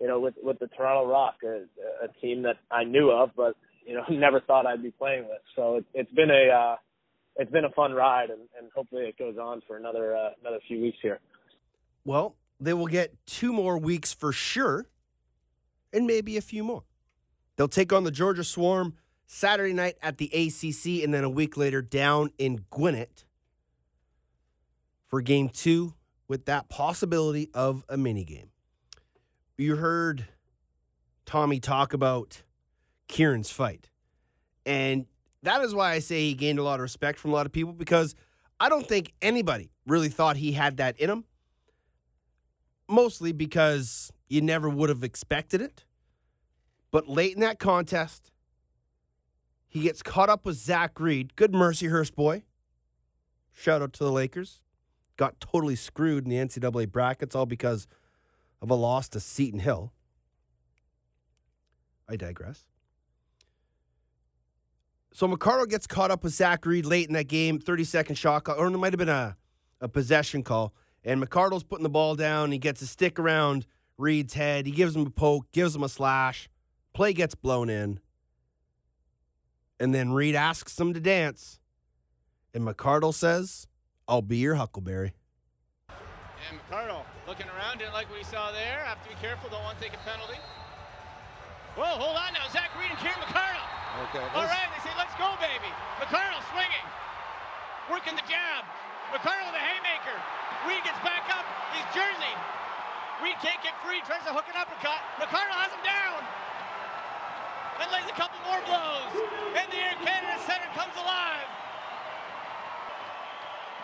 [0.00, 1.64] You know, with with the Toronto Rock, a,
[2.04, 5.40] a team that I knew of, but you know, never thought I'd be playing with.
[5.56, 6.76] So it, it's been a uh,
[7.36, 10.58] it's been a fun ride, and, and hopefully it goes on for another uh, another
[10.66, 11.20] few weeks here.
[12.04, 14.86] Well, they will get two more weeks for sure,
[15.92, 16.84] and maybe a few more.
[17.56, 18.94] They'll take on the Georgia Swarm
[19.26, 23.24] Saturday night at the ACC, and then a week later down in Gwinnett
[25.06, 25.94] for game two
[26.28, 28.50] with that possibility of a mini game.
[29.56, 30.26] You heard
[31.26, 32.42] Tommy talk about
[33.08, 33.88] Kieran's fight,
[34.66, 35.06] and
[35.42, 37.52] that is why I say he gained a lot of respect from a lot of
[37.52, 38.14] people because
[38.58, 41.24] I don't think anybody really thought he had that in him
[42.88, 45.84] mostly because you never would have expected it.
[46.90, 48.30] But late in that contest,
[49.66, 51.34] he gets caught up with Zach Reed.
[51.36, 52.44] Good Mercyhurst boy.
[53.52, 54.62] Shout out to the Lakers.
[55.16, 57.86] Got totally screwed in the NCAA brackets, all because
[58.64, 59.92] of a loss to Seton Hill.
[62.08, 62.64] I digress.
[65.12, 68.44] So McArdle gets caught up with Zach Reed late in that game, 30 second shot
[68.44, 69.36] call, or it might have been a,
[69.82, 70.72] a possession call.
[71.04, 72.52] And McArdle's putting the ball down.
[72.52, 73.66] He gets a stick around
[73.98, 74.64] Reed's head.
[74.64, 76.48] He gives him a poke, gives him a slash.
[76.94, 78.00] Play gets blown in.
[79.78, 81.60] And then Reed asks him to dance.
[82.54, 83.66] And McArdle says,
[84.08, 85.12] I'll be your Huckleberry.
[86.50, 86.83] And McArdle
[87.34, 88.86] looking around, didn't like what he saw there.
[88.86, 90.38] Have to be careful, don't want to take a penalty.
[91.74, 92.46] Whoa, hold on now.
[92.54, 93.66] Zach Reed and Kieran McArdle.
[94.06, 94.22] Okay.
[94.38, 95.66] All right, they say, let's go, baby.
[95.98, 96.86] McArdle swinging.
[97.90, 98.62] Working the jab.
[99.10, 100.14] With a haymaker.
[100.62, 101.42] Reed gets back up.
[101.74, 102.34] He's Jersey.
[103.18, 103.98] Reed can't get free.
[104.06, 105.02] Tries to hook an uppercut.
[105.18, 106.22] McArdle has him down.
[107.82, 109.10] And lays a couple more blows.
[109.58, 111.50] And the Air Canada Center comes alive.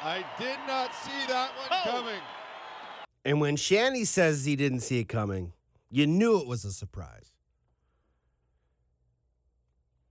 [0.07, 1.99] I did not see that one Oh.
[1.99, 2.23] coming.
[3.25, 5.53] And when Shanny says he didn't see it coming,
[5.91, 7.33] you knew it was a surprise.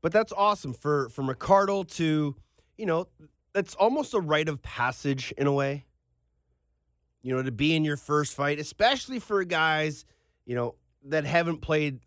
[0.02, 2.36] But that's awesome for for McArdle to,
[2.78, 3.08] you know,
[3.54, 5.86] that's almost a rite of passage in a way.
[7.22, 10.06] You know, to be in your first fight, especially for guys,
[10.45, 12.00] you know, that haven't played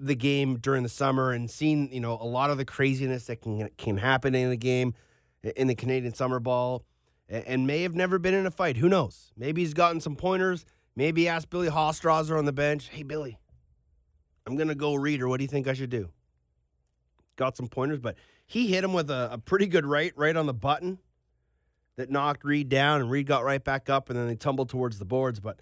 [0.00, 3.40] the game during the summer and seen, you know, a lot of the craziness that
[3.40, 4.94] can can happen in the game
[5.56, 6.84] in the Canadian summer ball
[7.28, 8.78] and may have never been in a fight.
[8.78, 9.32] Who knows?
[9.36, 10.64] Maybe he's gotten some pointers.
[10.96, 13.38] Maybe asked Billy Hostrawser on the bench, hey, Billy,
[14.46, 15.28] I'm going to go read her.
[15.28, 16.08] What do you think I should do?
[17.36, 20.46] Got some pointers, but he hit him with a, a pretty good right, right on
[20.46, 20.98] the button
[21.96, 24.98] that knocked Reed down, and Reed got right back up, and then they tumbled towards
[24.98, 25.38] the boards.
[25.38, 25.60] But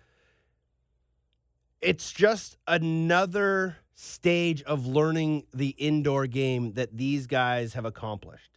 [1.80, 8.55] it's just another stage of learning the indoor game that these guys have accomplished.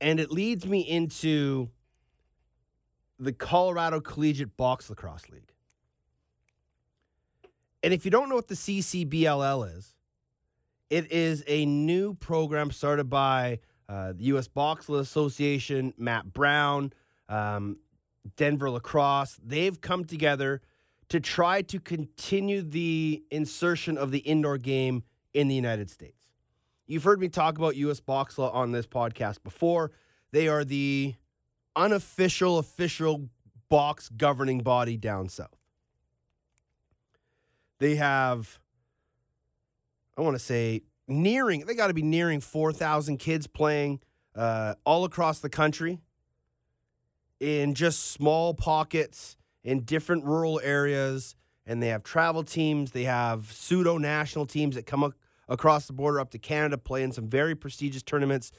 [0.00, 1.70] And it leads me into
[3.18, 5.52] the Colorado Collegiate Box Lacrosse League.
[7.82, 9.94] And if you don't know what the CCBLL is,
[10.90, 14.48] it is a new program started by uh, the U.S.
[14.48, 16.92] Boxing Association, Matt Brown,
[17.28, 17.78] um,
[18.36, 19.38] Denver Lacrosse.
[19.42, 20.60] They've come together
[21.08, 26.17] to try to continue the insertion of the indoor game in the United States.
[26.90, 29.92] You've heard me talk about US Boxla on this podcast before.
[30.32, 31.14] They are the
[31.76, 33.28] unofficial, official
[33.68, 35.54] box governing body down south.
[37.78, 38.58] They have,
[40.16, 44.00] I want to say, nearing, they got to be nearing 4,000 kids playing
[44.34, 46.00] uh, all across the country
[47.38, 51.36] in just small pockets in different rural areas.
[51.66, 55.12] And they have travel teams, they have pseudo national teams that come ac-
[55.48, 58.52] across the border up to Canada, play in some very prestigious tournaments.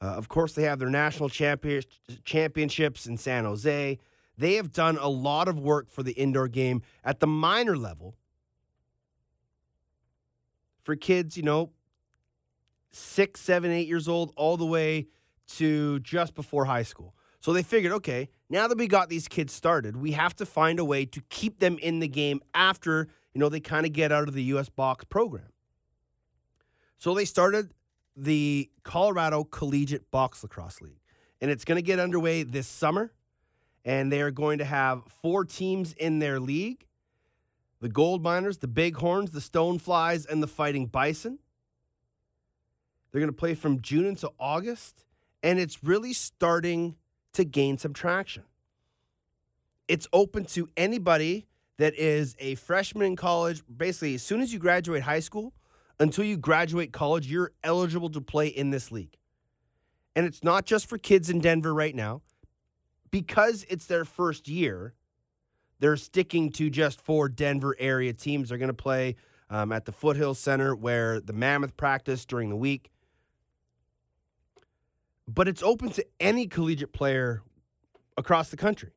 [0.00, 1.82] Uh, of course, they have their national champion,
[2.24, 3.98] championships in San Jose.
[4.36, 8.16] They have done a lot of work for the indoor game at the minor level
[10.82, 11.70] for kids, you know,
[12.90, 15.06] six, seven, eight years old, all the way
[15.46, 17.14] to just before high school.
[17.40, 20.78] So they figured, okay, now that we got these kids started, we have to find
[20.78, 24.12] a way to keep them in the game after, you know, they kind of get
[24.12, 25.53] out of the US box program.
[26.98, 27.72] So they started
[28.16, 31.00] the Colorado Collegiate Box Lacrosse League.
[31.40, 33.12] and it's going to get underway this summer.
[33.84, 36.86] And they are going to have four teams in their league
[37.80, 41.38] the Gold Miners, the Bighorns, the Stoneflies, and the Fighting Bison.
[43.12, 45.04] They're going to play from June until August,
[45.42, 46.96] and it's really starting
[47.34, 48.44] to gain some traction.
[49.86, 53.62] It's open to anybody that is a freshman in college.
[53.76, 55.52] Basically, as soon as you graduate high school
[55.98, 59.16] until you graduate college, you're eligible to play in this league.
[60.16, 62.22] And it's not just for kids in Denver right now.
[63.10, 64.94] Because it's their first year,
[65.78, 68.48] they're sticking to just four Denver area teams.
[68.48, 69.14] They're going to play
[69.50, 72.90] um, at the Foothill Center where the Mammoth practice during the week.
[75.28, 77.42] But it's open to any collegiate player
[78.16, 78.92] across the country.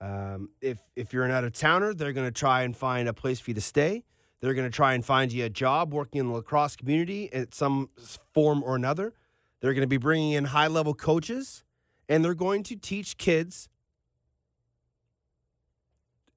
[0.00, 3.14] Um, if if you're an out of towner, they're going to try and find a
[3.14, 4.04] place for you to stay.
[4.44, 7.50] They're going to try and find you a job working in the lacrosse community in
[7.50, 7.88] some
[8.34, 9.14] form or another.
[9.60, 11.64] They're going to be bringing in high level coaches,
[12.10, 13.70] and they're going to teach kids.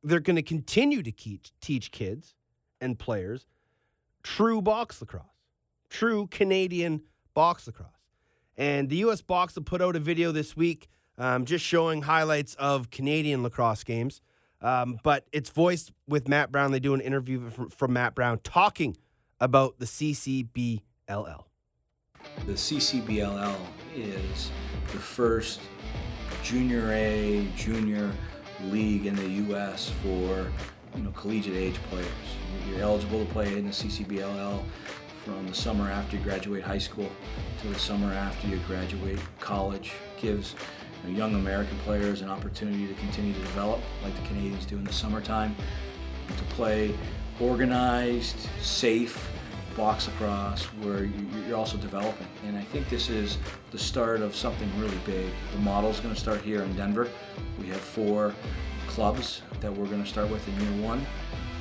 [0.01, 2.33] They're going to continue to teach teach kids
[2.79, 3.45] and players
[4.23, 5.25] true box lacrosse,
[5.89, 7.01] true Canadian
[7.33, 7.89] box lacrosse.
[8.55, 9.21] And the U.S.
[9.21, 13.83] Box will put out a video this week um, just showing highlights of Canadian lacrosse
[13.83, 14.21] games.
[14.61, 16.71] Um, but it's voiced with Matt Brown.
[16.71, 18.97] They do an interview from, from Matt Brown talking
[19.39, 21.43] about the CCBLL.
[22.45, 23.55] The CCBLL
[23.95, 24.51] is
[24.91, 25.61] the first
[26.43, 28.11] junior A, junior
[28.65, 29.91] league in the U.S.
[30.01, 30.51] for
[30.95, 32.07] you know collegiate age players.
[32.69, 34.63] You're eligible to play in the CCBLL
[35.23, 37.09] from the summer after you graduate high school
[37.61, 39.93] to the summer after you graduate college.
[40.19, 40.55] Gives
[41.11, 44.93] young American players an opportunity to continue to develop like the Canadians do in the
[44.93, 45.55] summertime,
[46.27, 46.95] to play
[47.39, 49.29] organized, safe
[49.75, 51.05] box lacrosse where
[51.47, 52.27] you're also developing.
[52.47, 53.37] And I think this is
[53.71, 55.31] the start of something really big.
[55.53, 57.07] The model is going to start here in Denver.
[57.59, 58.33] We have four
[58.87, 61.05] clubs that we're going to start with in year one.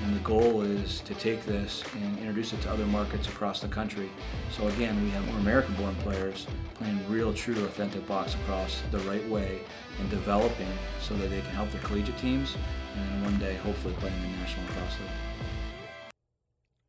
[0.04, 3.68] And the goal is to take this and introduce it to other markets across the
[3.68, 4.10] country.
[4.50, 9.26] So again, we have more American-born players playing real, true, authentic box lacrosse the right
[9.28, 9.60] way
[9.98, 10.68] and developing
[11.00, 12.56] so that they can help their collegiate teams
[12.94, 16.10] and then one day hopefully playing in the National Lacrosse League.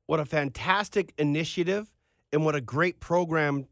[0.06, 1.94] What a fantastic initiative
[2.32, 3.68] and what a great program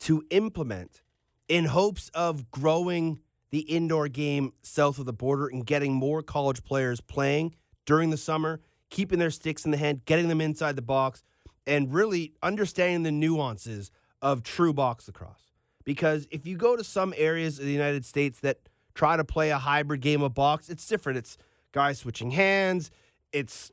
[0.00, 1.02] to implement
[1.48, 6.62] in hopes of growing the indoor game south of the border and getting more college
[6.64, 8.60] players playing during the summer,
[8.90, 11.22] keeping their sticks in the hand, getting them inside the box,
[11.66, 15.52] and really understanding the nuances of true box lacrosse.
[15.84, 18.58] Because if you go to some areas of the United States that
[18.94, 21.18] try to play a hybrid game of box, it's different.
[21.18, 21.38] It's
[21.72, 22.90] guys switching hands,
[23.32, 23.70] it's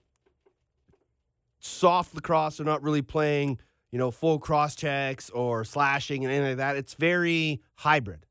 [1.59, 2.57] soft lacrosse.
[2.57, 3.59] They're not really playing,
[3.91, 6.75] you know, full cross checks or slashing and anything like that.
[6.77, 8.26] It's very hybrid.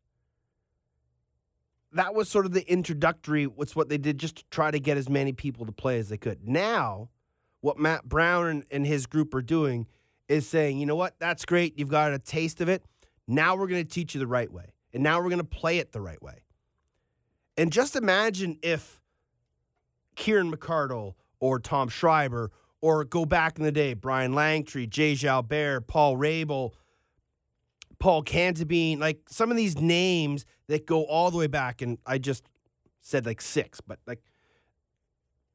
[1.96, 4.98] That was sort of the introductory, what's what they did just to try to get
[4.98, 6.46] as many people to play as they could.
[6.46, 7.08] Now,
[7.62, 9.86] what Matt Brown and, and his group are doing
[10.28, 11.78] is saying, you know what, that's great.
[11.78, 12.84] You've got a taste of it.
[13.26, 14.74] Now we're going to teach you the right way.
[14.92, 16.44] And now we're going to play it the right way.
[17.56, 19.00] And just imagine if
[20.16, 22.50] Kieran McArdle or Tom Schreiber
[22.82, 26.72] or go back in the day, Brian Langtry, Jay Jalbert, Paul Rabil,
[27.98, 31.82] Paul Cantabene, like some of these names that go all the way back.
[31.82, 32.48] And I just
[33.00, 34.22] said like six, but like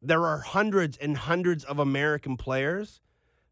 [0.02, 3.02] there are hundreds and hundreds of American players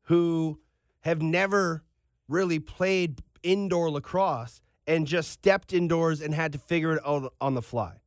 [0.03, 0.59] who
[1.01, 1.83] have never
[2.27, 7.53] really played indoor lacrosse and just stepped indoors and had to figure it out on
[7.53, 7.97] the fly.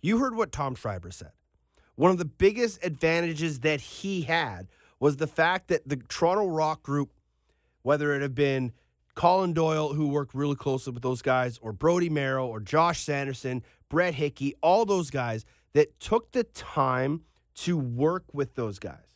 [0.00, 1.32] You heard what Tom Schreiber said.
[1.96, 4.68] One of the biggest advantages that he had
[5.00, 7.10] was the fact that the Toronto Rock group,
[7.82, 8.72] whether it had been
[9.14, 13.62] Colin Doyle, who worked really closely with those guys, or Brodie Merrill, or Josh Sanderson,
[13.88, 17.22] Brett Hickey, all those guys that took the time
[17.56, 19.10] to work with those guys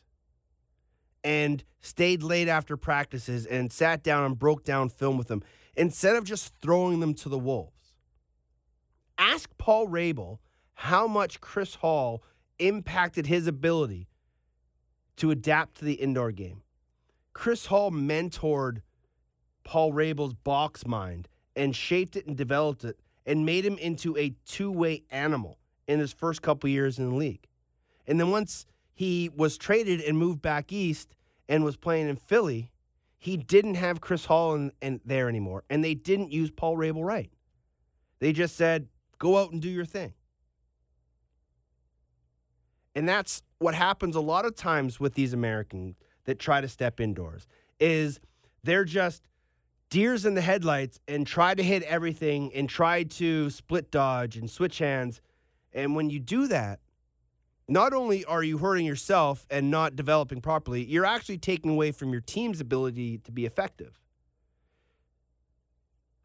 [1.22, 5.42] and stayed late after practices and sat down and broke down film with them
[5.77, 7.94] instead of just throwing them to the wolves.
[9.16, 10.38] Ask Paul Rabil
[10.75, 12.23] how much Chris Hall
[12.58, 14.08] impacted his ability
[15.16, 16.62] to adapt to the indoor game.
[17.33, 18.83] Chris Hall mentored
[19.65, 24.35] Paul Rabil's box mind and shaped it and developed it and made him into a
[24.44, 25.58] two-way animal
[25.88, 27.46] in his first couple years in the league.
[28.06, 31.15] And then once he was traded and moved back east
[31.48, 32.71] and was playing in Philly,
[33.19, 37.04] he didn't have Chris Hall in, in there anymore, and they didn't use Paul Rabil
[37.04, 37.31] right.
[38.19, 38.88] They just said,
[39.19, 40.12] "Go out and do your thing."
[42.94, 47.00] And that's what happens a lot of times with these Americans that try to step
[47.00, 47.46] indoors
[47.81, 48.21] is
[48.62, 49.23] they're just
[49.90, 54.50] deers in the headlights and try to hit everything and try to split dodge and
[54.50, 55.20] switch hands.
[55.72, 56.80] And when you do that,
[57.68, 62.12] not only are you hurting yourself and not developing properly, you're actually taking away from
[62.12, 64.00] your team's ability to be effective.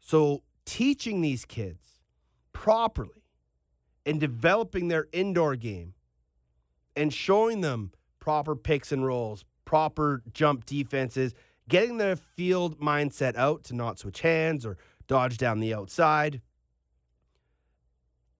[0.00, 2.00] So, teaching these kids
[2.52, 3.22] properly
[4.04, 5.94] and developing their indoor game
[6.96, 11.34] and showing them proper picks and rolls, proper jump defenses,
[11.68, 16.40] getting their field mindset out to not switch hands or dodge down the outside.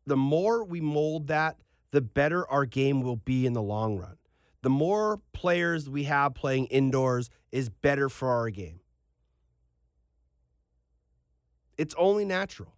[0.07, 1.57] The more we mold that,
[1.91, 4.17] the better our game will be in the long run.
[4.63, 8.81] The more players we have playing indoors is better for our game.
[11.79, 12.75] It's only natural.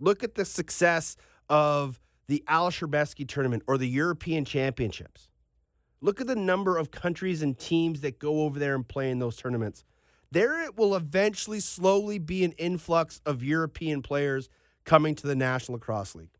[0.00, 1.16] Look at the success
[1.48, 5.28] of the Ales Hrebesky tournament or the European Championships.
[6.04, 9.20] Look at the number of countries and teams that go over there and play in
[9.20, 9.84] those tournaments.
[10.32, 14.48] There it will eventually slowly be an influx of European players
[14.84, 16.36] coming to the National Lacrosse League.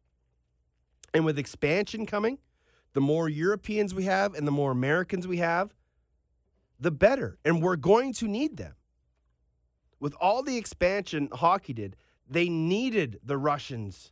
[1.15, 2.39] And with expansion coming,
[2.93, 5.73] the more Europeans we have and the more Americans we have,
[6.81, 7.39] the better.
[7.45, 8.75] And we're going to need them.
[10.01, 11.95] With all the expansion hockey did,
[12.29, 14.11] they needed the Russians.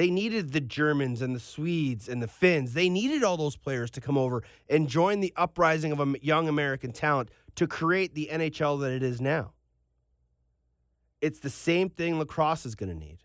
[0.00, 2.72] They needed the Germans and the Swedes and the Finns.
[2.72, 6.90] They needed all those players to come over and join the uprising of young American
[6.90, 9.52] talent to create the NHL that it is now.
[11.20, 13.18] It's the same thing lacrosse is going to need.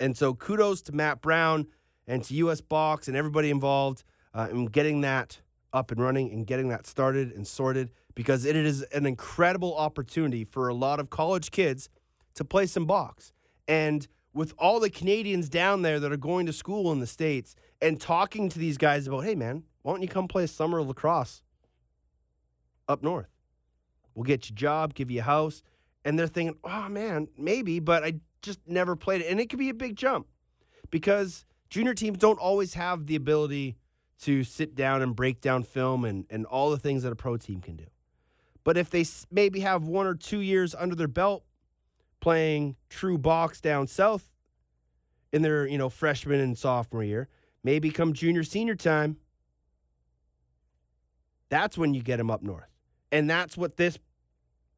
[0.00, 1.68] And so kudos to Matt Brown
[2.08, 4.02] and to US Box and everybody involved
[4.34, 5.38] uh, in getting that
[5.72, 10.42] up and running and getting that started and sorted because it is an incredible opportunity
[10.42, 11.88] for a lot of college kids
[12.34, 13.30] to play some box.
[13.68, 17.56] And with all the Canadians down there that are going to school in the States
[17.80, 21.42] and talking to these guys about, hey, man, why don't you come play summer lacrosse
[22.86, 23.30] up north?
[24.14, 25.62] We'll get you a job, give you a house.
[26.04, 29.28] And they're thinking, oh, man, maybe, but I just never played it.
[29.28, 30.26] And it could be a big jump
[30.90, 33.78] because junior teams don't always have the ability
[34.20, 37.38] to sit down and break down film and, and all the things that a pro
[37.38, 37.86] team can do.
[38.64, 41.44] But if they maybe have one or two years under their belt
[42.26, 44.32] playing true box down south
[45.32, 47.28] in their, you know, freshman and sophomore year,
[47.62, 49.16] maybe come junior senior time,
[51.50, 52.66] that's when you get them up north.
[53.12, 53.96] And that's what this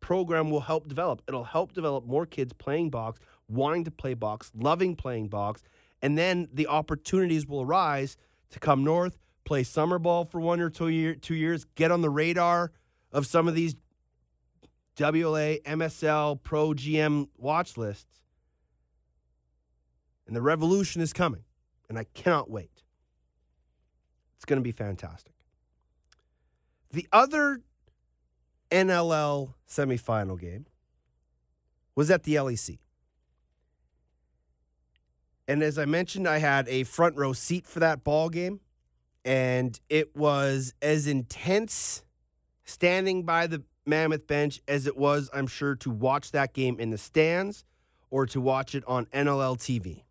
[0.00, 1.22] program will help develop.
[1.26, 3.18] It'll help develop more kids playing box,
[3.48, 5.62] wanting to play box, loving playing box,
[6.02, 8.18] and then the opportunities will arise
[8.50, 12.02] to come north, play summer ball for one or two, year, two years, get on
[12.02, 12.72] the radar
[13.10, 13.74] of some of these
[14.98, 18.20] WLA, MSL, Pro GM watch lists.
[20.26, 21.44] And the revolution is coming,
[21.88, 22.82] and I cannot wait.
[24.36, 25.32] It's going to be fantastic.
[26.90, 27.60] The other
[28.70, 30.66] NLL semifinal game
[31.94, 32.78] was at the LEC.
[35.46, 38.60] And as I mentioned, I had a front row seat for that ball game,
[39.24, 42.04] and it was as intense
[42.64, 46.90] standing by the Mammoth bench as it was, I'm sure, to watch that game in
[46.90, 47.64] the stands
[48.10, 50.02] or to watch it on NLL TV.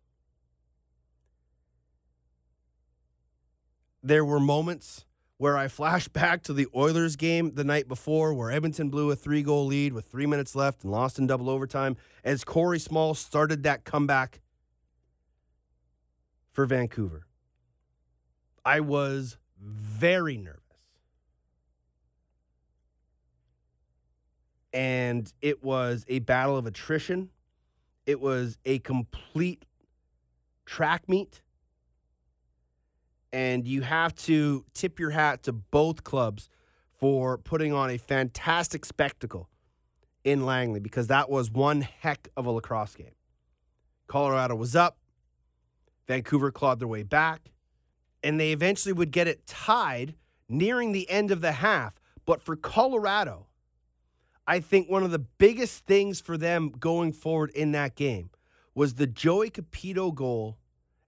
[4.02, 5.06] There were moments
[5.38, 9.16] where I flashed back to the Oilers game the night before where Edmonton blew a
[9.16, 13.14] three goal lead with three minutes left and lost in double overtime as Corey Small
[13.14, 14.40] started that comeback
[16.52, 17.26] for Vancouver.
[18.64, 20.67] I was very nervous.
[24.78, 27.30] And it was a battle of attrition.
[28.06, 29.64] It was a complete
[30.66, 31.42] track meet.
[33.32, 36.48] And you have to tip your hat to both clubs
[36.96, 39.48] for putting on a fantastic spectacle
[40.22, 43.16] in Langley because that was one heck of a lacrosse game.
[44.06, 44.96] Colorado was up.
[46.06, 47.50] Vancouver clawed their way back,
[48.22, 50.14] and they eventually would get it tied
[50.48, 51.98] nearing the end of the half.
[52.24, 53.47] But for Colorado,
[54.48, 58.30] I think one of the biggest things for them going forward in that game
[58.74, 60.56] was the Joey Cupido goal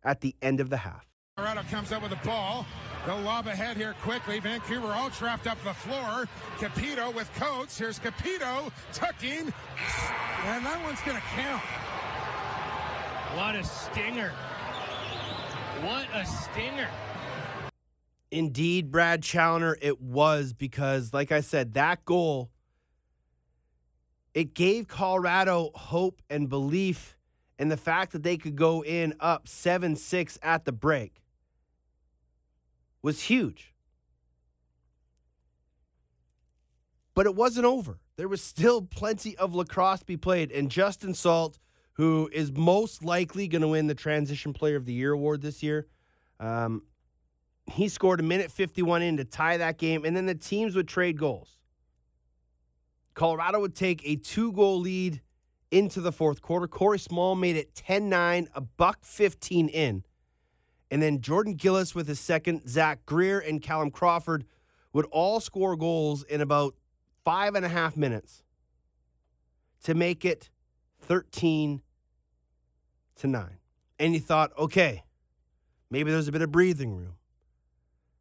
[0.05, 1.07] at the end of the half.
[1.39, 2.67] Colorado comes up with the ball.
[3.07, 4.41] They'll lob ahead here quickly.
[4.41, 6.29] Vancouver all trapped up the floor.
[6.59, 7.79] Cupido with Coates.
[7.79, 9.51] Here's Cupido tucking.
[10.45, 11.63] And that one's going to count.
[13.39, 14.33] What a stinger.
[15.81, 16.89] What a stinger.
[18.31, 22.51] Indeed, Brad Challoner, it was because, like I said, that goal,
[24.35, 27.17] it gave Colorado hope and belief
[27.59, 31.23] in the fact that they could go in up 7 6 at the break
[33.03, 33.75] was huge.
[37.15, 37.99] But it wasn't over.
[38.17, 40.53] there was still plenty of lacrosse to be played.
[40.53, 41.59] And Justin Salt,
[41.95, 45.63] who is most likely going to win the Transition Player of the Year award this
[45.63, 45.87] year,
[46.39, 46.83] um,
[47.73, 50.89] he scored a minute 51 in to tie that game, and then the teams would
[50.89, 51.60] trade goals.
[53.21, 55.21] Colorado would take a two goal lead
[55.71, 56.67] into the fourth quarter.
[56.67, 60.05] Corey Small made it 10 9, a buck 15 in.
[60.91, 64.47] And then Jordan Gillis with his second, Zach Greer and Callum Crawford
[64.95, 66.77] would all score goals in about
[67.23, 68.43] five and a half minutes
[69.85, 70.49] to make it
[71.03, 71.83] 13
[73.17, 73.51] to 9.
[73.99, 75.05] And you thought, okay,
[75.91, 77.17] maybe there's a bit of breathing room.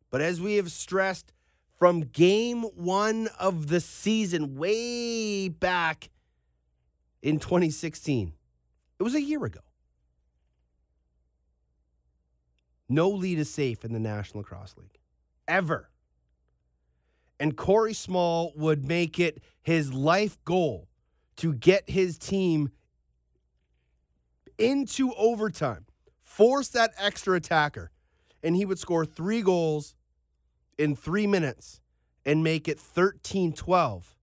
[0.10, 1.32] But as we have stressed
[1.80, 6.10] from game one of the season, way back
[7.22, 8.34] in 2016,
[9.00, 9.62] it was a year ago.
[12.90, 14.98] No lead is safe in the National Lacrosse League.
[15.48, 15.90] Ever.
[17.40, 20.90] And Corey Small would make it his life goal
[21.38, 22.72] to get his team
[24.58, 25.86] into overtime,
[26.22, 27.92] force that extra attacker,
[28.44, 29.96] and he would score three goals
[30.80, 31.82] in three minutes
[32.26, 34.16] and make it 13 12.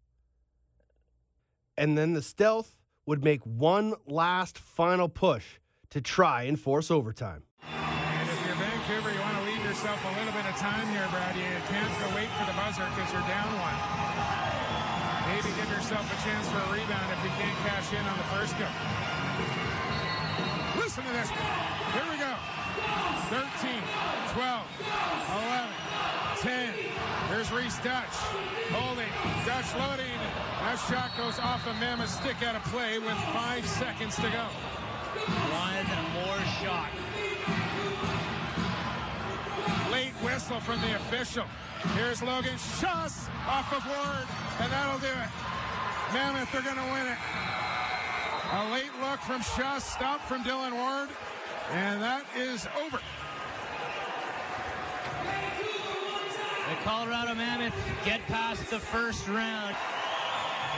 [1.76, 7.44] And then the stealth would make one last final push to try and force overtime.
[7.61, 11.07] And if you're Vancouver, you want to leave yourself a little bit of time here,
[11.12, 11.36] Brad.
[11.36, 13.78] You can't go wait for the buzzer because you're down one.
[15.28, 18.28] Maybe give yourself a chance for a rebound if you can't cash in on the
[18.32, 18.66] first go.
[20.80, 21.28] Listen to this.
[21.28, 22.32] Here we go.
[23.28, 23.44] 13,
[24.32, 24.64] 12,
[25.36, 25.86] 11,
[26.47, 26.74] 10.
[27.28, 28.14] Here's Rhys Duch.
[28.70, 29.11] Holding.
[29.42, 30.14] Duch loading.
[30.62, 34.47] That shot goes off a mammoth stick out of play with five seconds to go.
[35.51, 36.94] One more shot.
[39.90, 41.47] Late whistle from the official.
[41.99, 44.26] Here's Logan Schuss off of Ward,
[44.62, 45.30] and that'll do it.
[46.14, 47.18] Mammoth they're going to win it.
[48.55, 51.09] A late look from Schuss, stop from Dylan Ward,
[51.72, 53.01] and that is over.
[56.68, 59.76] The Colorado Mammoth get past the first round.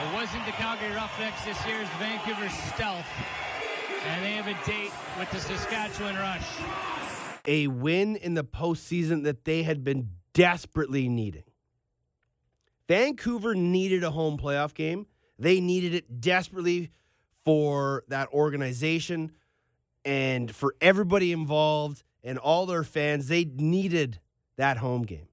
[0.02, 3.06] It wasn't the Calgary Roughnecks this year, it's Vancouver Stealth.
[4.06, 6.46] And they have a date with the Saskatchewan Rush.
[7.46, 11.44] A win in the postseason that they had been desperately needing.
[12.86, 15.06] Vancouver needed a home playoff game.
[15.38, 16.90] They needed it desperately
[17.46, 19.32] for that organization
[20.04, 23.28] and for everybody involved and all their fans.
[23.28, 24.20] They needed
[24.56, 25.28] that home game.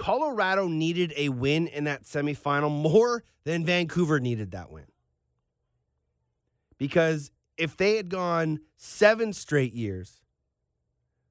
[0.00, 4.86] Colorado needed a win in that semifinal more than Vancouver needed that win.
[6.78, 10.22] Because if they had gone seven straight years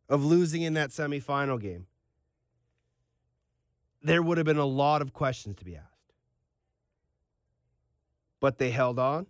[0.07, 1.87] of losing in that semifinal game,
[4.03, 6.13] there would have been a lot of questions to be asked.
[8.39, 9.25] But they held on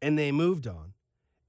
[0.00, 0.92] and they moved on.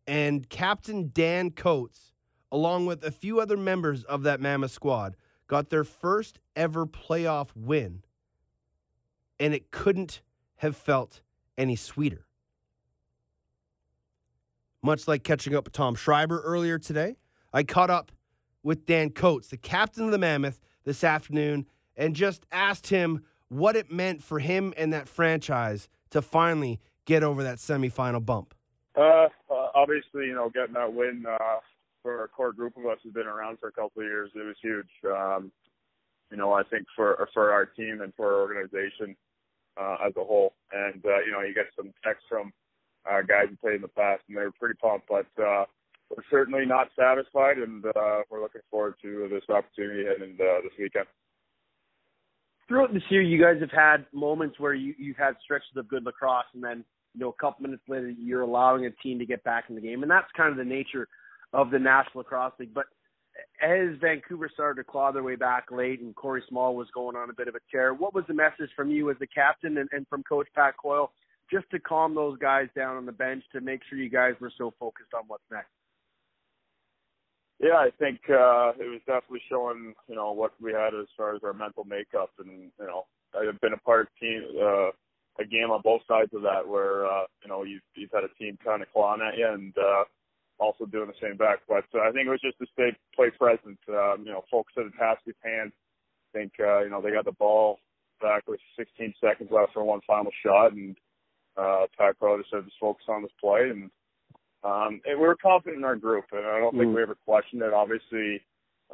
[0.07, 2.13] And Captain Dan Coates,
[2.51, 5.15] along with a few other members of that Mammoth squad,
[5.45, 8.03] got their first ever playoff win.
[9.39, 10.21] And it couldn't
[10.57, 11.21] have felt
[11.57, 12.25] any sweeter.
[14.83, 17.17] Much like catching up with Tom Schreiber earlier today,
[17.53, 18.11] I caught up
[18.63, 23.75] with Dan Coates, the captain of the Mammoth, this afternoon, and just asked him what
[23.75, 28.53] it meant for him and that franchise to finally get over that semifinal bump.
[28.95, 31.57] Uh, uh, obviously, you know, getting that win uh,
[32.01, 34.31] for a core group of us who's been around for a couple of years.
[34.35, 34.89] It was huge.
[35.05, 35.51] Um,
[36.31, 39.15] you know, I think for for our team and for our organization
[39.79, 40.53] uh, as a whole.
[40.71, 42.51] And uh, you know, you get some texts from
[43.09, 45.07] uh, guys who played in the past, and they were pretty pumped.
[45.09, 45.65] But uh,
[46.09, 50.73] we're certainly not satisfied, and uh, we're looking forward to this opportunity and uh, this
[50.79, 51.05] weekend.
[52.67, 56.05] Throughout this year, you guys have had moments where you, you've had stretches of good
[56.05, 59.43] lacrosse, and then you know a couple minutes later, you're allowing a team to get
[59.43, 61.07] back in the game, and that's kind of the nature
[61.53, 62.73] of the National Lacrosse League.
[62.73, 62.85] But
[63.61, 67.29] as Vancouver started to claw their way back late, and Corey Small was going on
[67.29, 69.89] a bit of a tear, what was the message from you as the captain and,
[69.91, 71.11] and from Coach Pat Coyle,
[71.51, 74.51] just to calm those guys down on the bench to make sure you guys were
[74.57, 75.69] so focused on what's next?
[77.59, 81.35] Yeah, I think uh, it was definitely showing, you know, what we had as far
[81.35, 83.05] as our mental makeup, and you know,
[83.37, 84.89] I've been a part of team, uh,
[85.39, 88.33] a game on both sides of that, where uh, you know you've you've had a
[88.39, 90.03] team kind of clawing at you, and uh,
[90.61, 91.59] also doing the same back.
[91.67, 94.75] But uh, I think it was just to stay play present, um, you know, focus
[94.77, 95.71] on the task at hand.
[96.33, 97.79] I think uh, you know they got the ball
[98.21, 100.95] back with 16 seconds left for one final shot, and
[101.57, 103.89] uh, Pat Crow just said just focus on this play and
[104.63, 106.79] um, and we were confident in our group, and I don't mm.
[106.79, 107.73] think we ever questioned it.
[107.73, 108.39] Obviously,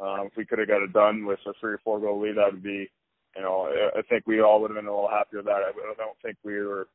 [0.00, 2.38] um, if we could have got it done with a three or four goal lead,
[2.38, 2.88] that would be
[3.36, 5.62] you know, I, I think we all would have been a little happier with that.
[5.62, 6.88] I, I don't think we were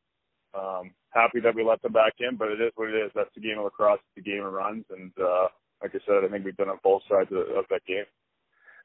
[0.54, 3.12] um, happy that we let them back in, but it is what it is.
[3.16, 4.00] That's the game of lacrosse.
[4.16, 5.48] It's the game of runs, and uh,
[5.82, 8.06] like I said, I think we've done on both sides of, of that game.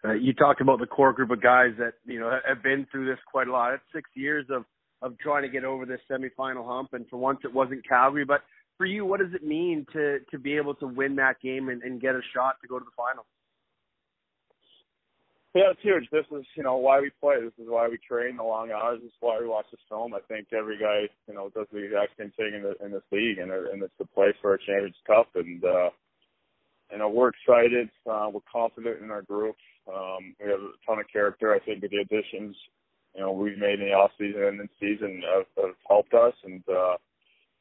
[0.04, 3.06] Uh, you talked about the core group of guys that you know have been through
[3.06, 3.74] this quite a lot.
[3.74, 4.64] It's six years of
[5.02, 8.24] of trying to get over this semifinal hump, and for once it wasn't Calgary.
[8.24, 8.42] But
[8.76, 11.82] for you, what does it mean to to be able to win that game and,
[11.82, 13.24] and get a shot to go to the final?
[15.54, 16.04] Yeah, it's huge.
[16.12, 17.36] This is, you know, why we play.
[17.40, 19.00] This is why we train the long hours.
[19.00, 20.14] This is why we watch this film.
[20.14, 23.02] I think every guy, you know, does the exact same thing in the in this
[23.10, 25.28] league, and and it's the play for a Champions Cup.
[25.34, 25.88] And uh,
[26.92, 27.88] you know, we're excited.
[28.08, 29.56] Uh, we're confident in our group.
[29.88, 31.54] Um, we have a ton of character.
[31.54, 32.54] I think with the additions,
[33.14, 36.34] you know, we've made in the off season and in season have, have helped us,
[36.44, 36.96] and uh,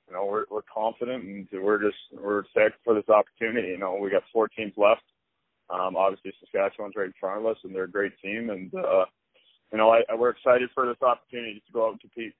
[0.07, 3.69] you know, we're we're confident, and we're just we're excited for this opportunity.
[3.69, 5.03] You know, we got four teams left.
[5.69, 9.05] Um, obviously, Saskatchewan's right in front of us, and they're a great team, and uh,
[9.71, 12.33] you know, I, I, we're excited for this opportunity to go out and compete.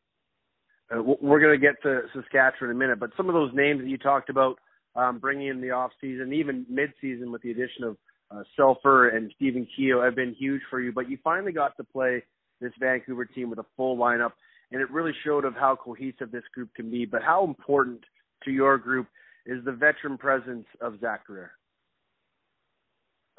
[0.89, 3.81] Uh, we're going to get to Saskatchewan in a minute, but some of those names
[3.81, 4.57] that you talked about
[4.95, 7.97] um, bringing in the off season, even mid season with the addition of
[8.31, 10.91] uh, Selfer and Stephen Keogh have been huge for you.
[10.91, 12.23] But you finally got to play
[12.61, 14.31] this Vancouver team with a full lineup,
[14.71, 17.05] and it really showed of how cohesive this group can be.
[17.05, 18.01] But how important
[18.45, 19.07] to your group
[19.45, 21.51] is the veteran presence of Zach Greer?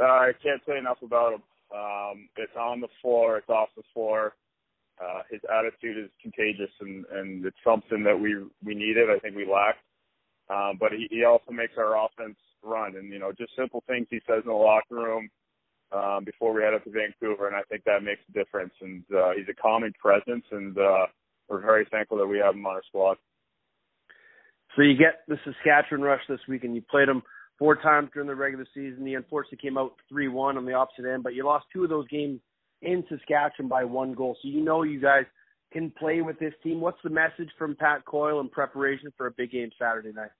[0.00, 1.42] Uh, I can't say enough about him.
[1.74, 4.34] Um, it's on the floor, it's off the floor.
[5.00, 8.34] Uh, his attitude is contagious, and, and it's something that we
[8.64, 9.10] we needed.
[9.10, 9.84] I think we lacked.
[10.50, 14.06] Um, but he, he also makes our offense run, and you know, just simple things
[14.10, 15.28] he says in the locker room
[15.92, 18.72] um, before we head up to Vancouver, and I think that makes a difference.
[18.80, 21.06] And uh, he's a calming presence, and uh,
[21.48, 23.18] we're very thankful that we have him on our squad.
[24.74, 27.22] So you get the Saskatchewan rush this week, and you played them
[27.58, 29.06] four times during the regular season.
[29.06, 32.08] He unfortunately came out 3-1 on the opposite end, but you lost two of those
[32.08, 32.40] games
[32.82, 34.36] in Saskatchewan by one goal.
[34.40, 35.24] So you know you guys
[35.72, 36.80] can play with this team.
[36.80, 40.30] What's the message from Pat Coyle in preparation for a big game Saturday night?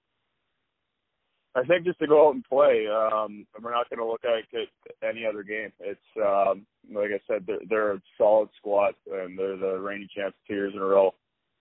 [1.55, 2.87] I think just to go out and play.
[2.87, 4.69] Um, we're not going to look at it
[5.03, 5.73] any other game.
[5.81, 10.37] It's um, like I said, they're, they're a solid squad, and they're the reigning champs
[10.47, 11.15] two years in a row.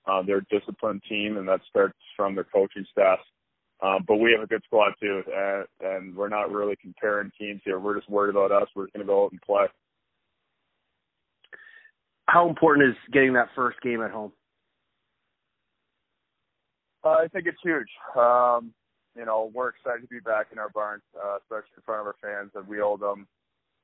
[0.05, 3.19] Uh, they're a disciplined team, and that starts from their coaching staff.
[3.79, 7.61] Um, but we have a good squad too, and, and we're not really comparing teams
[7.63, 7.79] here.
[7.79, 8.67] We're just worried about us.
[8.75, 9.65] We're just going to go out and play.
[12.25, 14.31] How important is getting that first game at home?
[17.03, 17.87] Uh, I think it's huge.
[18.17, 18.73] Um,
[19.15, 22.07] you know, we're excited to be back in our barn, uh, especially in front of
[22.07, 23.27] our fans, and we owe them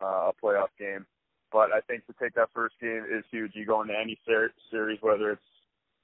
[0.01, 1.05] uh, a playoff game.
[1.51, 3.51] But I think to take that first game is huge.
[3.53, 5.41] You go into any ser- series, whether it's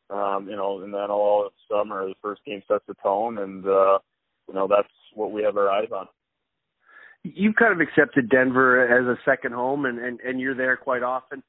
[0.09, 3.99] um, you know, and then all summer the first game sets the tone, and uh,
[4.47, 6.07] you know that's what we have our eyes on.
[7.23, 11.03] You've kind of accepted Denver as a second home, and and and you're there quite
[11.03, 11.43] often.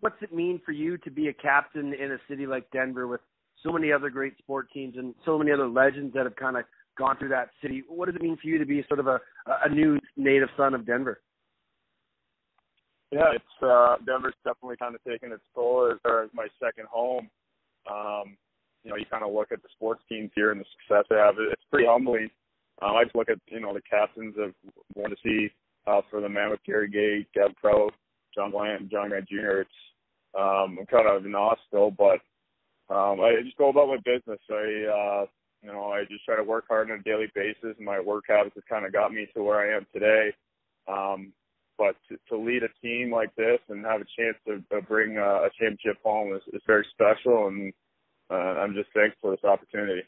[0.00, 3.22] What's it mean for you to be a captain in a city like Denver with
[3.62, 6.64] so many other great sport teams and so many other legends that have kind of
[6.98, 7.82] gone through that city?
[7.88, 9.20] What does it mean for you to be sort of a
[9.64, 11.20] a new native son of Denver?
[13.10, 17.28] Yeah, it's uh Denver's definitely kind of taken its toll as, as my second home.
[17.90, 18.36] Um,
[18.82, 21.16] you know, you kind of look at the sports teams here and the success they
[21.16, 21.34] have.
[21.38, 22.30] It's pretty humbling.
[22.82, 24.52] Um, I just look at you know the captains of
[24.94, 25.50] want to see
[25.86, 27.90] uh, for the man with Gary Gay, Gab Pro,
[28.34, 29.60] John Bland, John Grant Jr.
[29.60, 29.70] It's
[30.38, 32.20] um, I'm kind of in awe still, but
[32.92, 34.40] um, I just go about my business.
[34.50, 35.26] I uh,
[35.62, 37.76] you know I just try to work hard on a daily basis.
[37.76, 40.32] And my work habits have kind of got me to where I am today.
[40.88, 41.32] Um,
[41.78, 45.22] but to, to lead a team like this and have a chance to, bring a,
[45.22, 47.72] a championship home is, is very special, and
[48.30, 50.02] uh, I'm just thankful for this opportunity.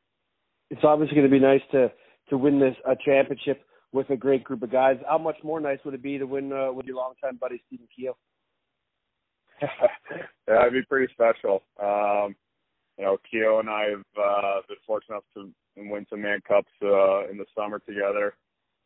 [0.71, 1.93] It's obviously going to be nice to
[2.31, 4.97] to win this a championship with a great group of guys.
[5.09, 7.87] How much more nice would it be to win uh, with your longtime buddy Stephen
[7.97, 8.17] Keogh?
[9.63, 11.63] yeah, it'd be pretty special.
[11.81, 12.35] Um,
[12.99, 15.53] you know, Keogh and I have uh, been fortunate enough to
[15.91, 18.35] win some Mann Cups uh, in the summer together.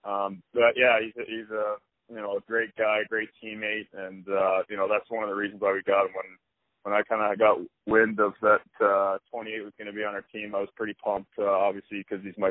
[0.05, 1.75] Um, but yeah, he's a, he's a
[2.11, 5.37] you know, a great guy, great teammate, and uh, you know that's one of the
[5.37, 6.13] reasons why we got him.
[6.15, 6.37] When
[6.83, 10.15] when I kind of got wind of that uh, 28 was going to be on
[10.15, 12.51] our team, I was pretty pumped, uh, obviously because he's my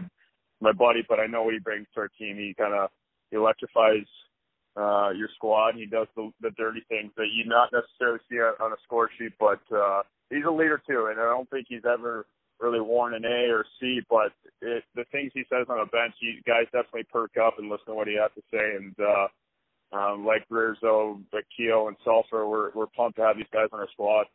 [0.61, 1.03] my buddy.
[1.07, 2.37] But I know what he brings to our team.
[2.37, 2.89] He kind of
[3.31, 4.07] electrifies
[4.77, 5.75] uh, your squad.
[5.75, 9.33] He does the, the dirty things that you not necessarily see on a score sheet,
[9.39, 11.09] but uh, he's a leader too.
[11.11, 12.25] And I don't think he's ever
[12.59, 14.31] really worn an A or C, but
[14.61, 17.87] it, the things he says on the bench, you guys definitely perk up and listen
[17.87, 18.75] to what he has to say.
[18.75, 19.27] And uh,
[19.91, 21.19] um, like Rizzo,
[21.57, 24.25] Keogh, and Selfer, we're we're pumped to have these guys on our squad.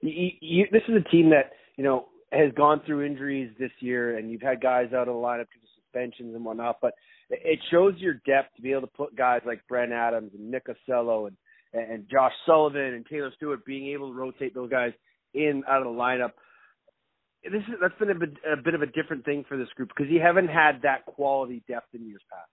[0.00, 4.18] You, you, this is a team that you know has gone through injuries this year,
[4.18, 6.78] and you've had guys out of the lineup because of suspensions and whatnot.
[6.82, 6.94] But
[7.30, 10.66] it shows your depth to be able to put guys like Brent Adams and Nick
[10.68, 11.36] Ossello and
[11.72, 14.92] and Josh Sullivan and Taylor Stewart being able to rotate those guys
[15.34, 16.30] in out of the lineup.
[17.44, 19.90] This is that's been a bit, a bit of a different thing for this group
[19.94, 22.48] because you haven't had that quality depth in years past.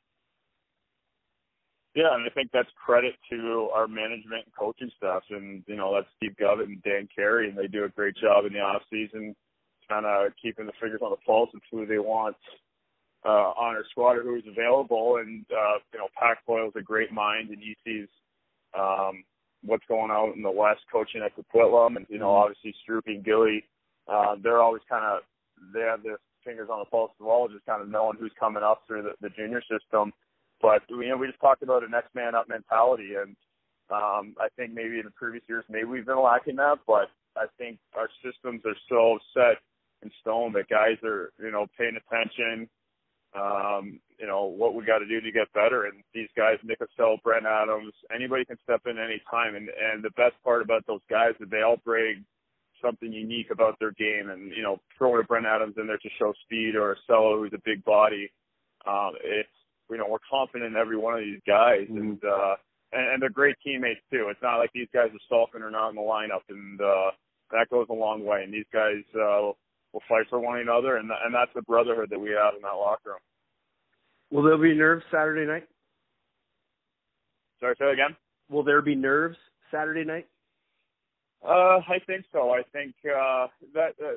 [1.93, 5.93] Yeah, and I think that's credit to our management and coaching staff, and you know
[5.93, 8.81] that's Steve Govett and Dan Carey, and they do a great job in the off
[8.89, 9.35] season,
[9.89, 12.37] kind of keeping the fingers on the pulse of who they want
[13.25, 15.17] uh, on our squad or who's available.
[15.17, 18.07] And uh, you know, Pat Coyle's a great mind, and he sees
[18.77, 19.23] um,
[19.63, 23.25] what's going on in the West, coaching at Coquitlam, and you know, obviously Stroopy and
[23.25, 23.65] Gilly,
[24.07, 25.23] uh, they're always kind of
[25.73, 28.63] they have their fingers on the pulse of all, just kind of knowing who's coming
[28.63, 30.13] up through the, the junior system.
[30.62, 33.36] But you know, we just talked about a next man up mentality, and
[33.89, 36.80] um, I think maybe in the previous years, maybe we've been lacking that.
[36.86, 39.57] But I think our systems are so set
[40.03, 42.70] in stone that guys are, you know, paying attention.
[43.34, 46.80] Um, you know what we got to do to get better, and these guys, Nick
[46.82, 49.55] Estelle, Brent Adams, anybody can step in any time.
[49.55, 52.26] And and the best part about those guys is they all bring
[52.82, 56.09] something unique about their game, and you know, throwing a Brent Adams in there to
[56.20, 58.32] show speed, or a Cello who's a big body.
[58.86, 59.49] Um, it's
[59.91, 62.55] you know we're confident in every one of these guys, and uh,
[62.93, 64.27] and, and they're great teammates too.
[64.29, 67.11] It's not like these guys are sulking or not in the lineup, and uh,
[67.51, 68.43] that goes a long way.
[68.43, 69.51] And these guys uh,
[69.93, 72.73] will fight for one another, and and that's the brotherhood that we have in that
[72.73, 73.19] locker room.
[74.31, 75.67] Will there be nerves Saturday night?
[77.59, 78.15] Sorry, say that again.
[78.49, 79.37] Will there be nerves
[79.69, 80.27] Saturday night?
[81.45, 82.51] Uh, I think so.
[82.51, 84.13] I think uh, that uh,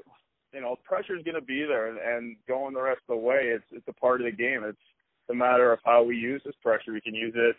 [0.52, 3.22] you know pressure is going to be there, and, and going the rest of the
[3.22, 4.62] way, it's it's a part of the game.
[4.64, 4.78] It's
[5.30, 6.92] a matter of how we use this pressure.
[6.92, 7.56] We can use it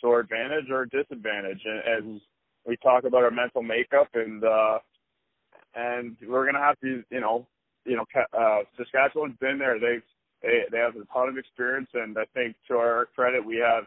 [0.00, 1.60] to our advantage or disadvantage.
[1.64, 2.20] And as
[2.66, 4.78] we talk about our mental makeup, and uh,
[5.74, 7.46] and we're going to have to, you know,
[7.84, 8.04] you know,
[8.38, 9.78] uh, Saskatchewan's been there.
[9.78, 10.02] They've
[10.42, 13.84] they they have a ton of experience, and I think to our credit, we have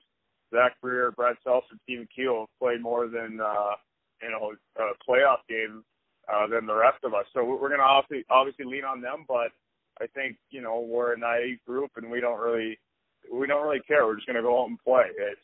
[0.53, 3.75] Zach Greer, Brad Seltz, and Stephen Keogh have played more than uh,
[4.21, 5.83] you know uh, playoff games
[6.31, 7.25] uh, than the rest of us.
[7.33, 9.51] So we're going to obviously obviously lean on them, but
[10.01, 12.79] I think you know we're a naive group, and we don't really
[13.31, 14.05] we don't really care.
[14.05, 15.05] We're just going to go out and play.
[15.17, 15.41] It's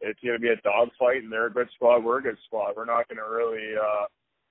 [0.00, 2.04] it's going to be a dogfight, and they're a good squad.
[2.04, 2.74] We're a good squad.
[2.76, 4.06] We're not going to really uh,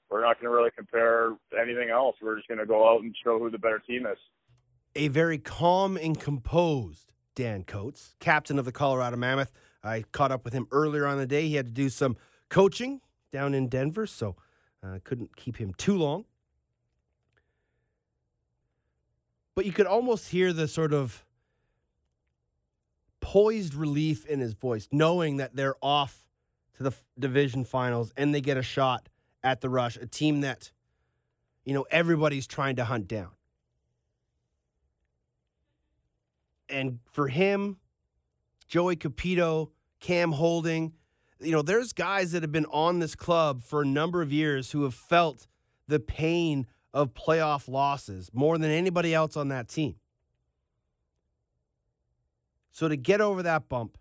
[0.09, 2.15] we're not going to really compare anything else.
[2.21, 4.17] We're just going to go out and show who the better team is.
[4.95, 9.51] a very calm and composed Dan Coates, captain of the Colorado Mammoth.
[9.83, 11.47] I caught up with him earlier on the day.
[11.47, 12.15] He had to do some
[12.49, 13.01] coaching
[13.31, 14.35] down in Denver, so
[14.83, 16.25] uh, couldn't keep him too long.
[19.55, 21.25] But you could almost hear the sort of
[23.23, 26.25] poised relief in his voice, knowing that they're off
[26.75, 29.09] to the f- division finals and they get a shot
[29.43, 30.71] at the Rush, a team that,
[31.65, 33.31] you know, everybody's trying to hunt down.
[36.73, 37.77] and for him,
[38.67, 39.69] Joey Cupido,
[39.99, 40.93] Cam Holding,
[41.39, 44.71] you know, there's guys that have been on this club for a number of years
[44.71, 45.47] who have felt
[45.87, 49.95] the pain of playoff losses more than anybody else on that team.
[52.73, 53.97] So to get over that bump,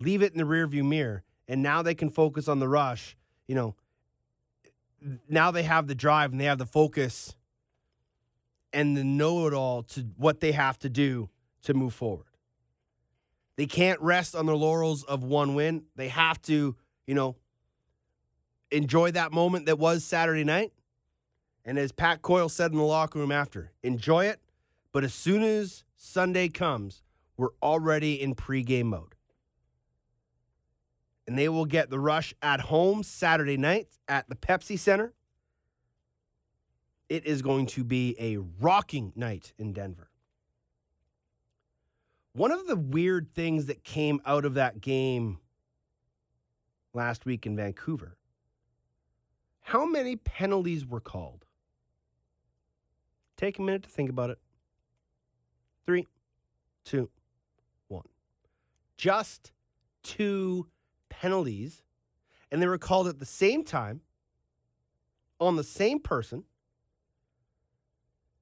[0.00, 3.16] leave it in the rearview mirror, and now they can focus on the rush,
[3.46, 3.76] you know,
[5.28, 7.36] now they have the drive and they have the focus
[8.72, 11.30] and the know it all to what they have to do
[11.62, 12.26] to move forward.
[13.54, 15.84] They can't rest on their laurels of one win.
[15.94, 16.74] They have to,
[17.06, 17.36] you know,
[18.72, 20.72] enjoy that moment that was Saturday night.
[21.64, 24.40] And as Pat Coyle said in the locker room after, enjoy it.
[24.92, 27.02] But as soon as Sunday comes,
[27.36, 29.14] we're already in pregame mode.
[31.26, 35.12] And they will get the rush at home Saturday night at the Pepsi Center.
[37.08, 40.10] It is going to be a rocking night in Denver.
[42.32, 45.38] One of the weird things that came out of that game
[46.92, 48.16] last week in Vancouver
[49.66, 51.44] how many penalties were called?
[53.36, 54.38] Take a minute to think about it.
[55.84, 56.06] Three,
[56.84, 57.10] two.
[58.96, 59.52] Just
[60.02, 60.68] two
[61.08, 61.82] penalties,
[62.50, 64.00] and they were called at the same time
[65.38, 66.44] on the same person,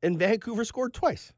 [0.02, 1.32] and Vancouver scored twice.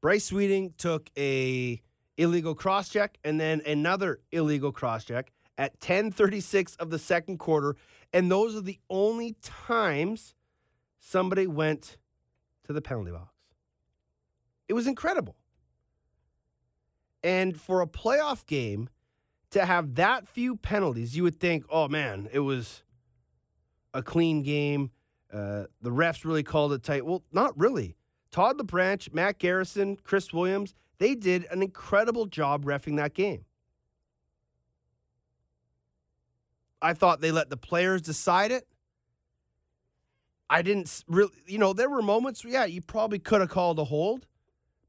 [0.00, 1.82] Bryce Sweeting took a
[2.16, 7.76] illegal cross check and then another illegal cross check at 10:36 of the second quarter
[8.12, 10.34] and those are the only times
[10.98, 11.96] somebody went
[12.64, 13.34] to the penalty box.
[14.68, 15.36] It was incredible.
[17.28, 18.88] And for a playoff game
[19.50, 22.82] to have that few penalties, you would think, "Oh man, it was
[23.92, 24.92] a clean game.
[25.30, 27.96] Uh, the refs really called it tight." Well, not really.
[28.30, 33.44] Todd LeBranch, Matt Garrison, Chris Williams, they did an incredible job refing that game.
[36.80, 38.66] I thought they let the players decide it.
[40.48, 43.84] I didn't really, you know, there were moments, yeah, you probably could have called a
[43.84, 44.26] hold,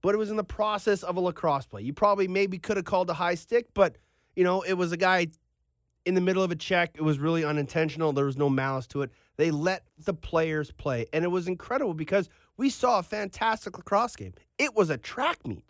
[0.01, 1.81] but it was in the process of a lacrosse play.
[1.81, 3.97] You probably maybe could have called a high stick, but,
[4.35, 5.27] you know, it was a guy
[6.05, 6.91] in the middle of a check.
[6.95, 8.13] It was really unintentional.
[8.13, 9.11] There was no malice to it.
[9.37, 14.15] They let the players play, and it was incredible because we saw a fantastic lacrosse
[14.15, 14.33] game.
[14.57, 15.65] It was a track meet.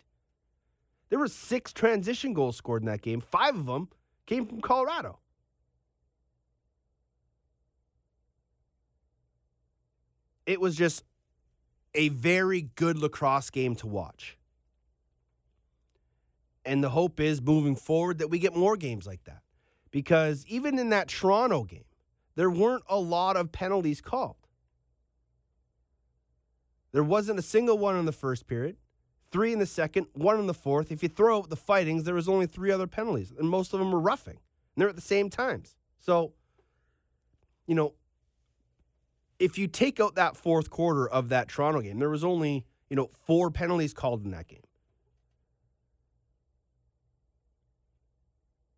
[1.08, 3.20] There were six transition goals scored in that game.
[3.20, 3.88] Five of them
[4.26, 5.18] came from Colorado.
[10.46, 11.04] It was just
[11.94, 14.36] a very good lacrosse game to watch.
[16.64, 19.42] And the hope is moving forward that we get more games like that.
[19.90, 21.84] Because even in that Toronto game,
[22.36, 24.36] there weren't a lot of penalties called.
[26.92, 28.76] There wasn't a single one in the first period,
[29.30, 30.90] three in the second, one in the fourth.
[30.90, 33.78] If you throw out the fightings, there was only three other penalties, and most of
[33.78, 34.38] them were roughing.
[34.74, 35.76] And they're at the same times.
[35.98, 36.32] So,
[37.66, 37.94] you know,
[39.40, 42.94] if you take out that fourth quarter of that Toronto game, there was only, you
[42.94, 44.62] know, four penalties called in that game.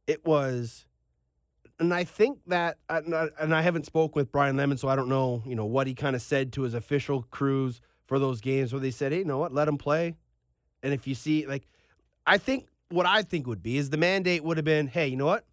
[0.06, 0.86] It was
[1.82, 5.42] and I think that, and I haven't spoke with Brian Lemon, so I don't know,
[5.44, 8.78] you know, what he kind of said to his official crews for those games where
[8.78, 10.14] they said, hey, you know what, let him play.
[10.84, 11.66] And if you see, like,
[12.24, 15.16] I think what I think would be is the mandate would have been, hey, you
[15.16, 15.44] know what,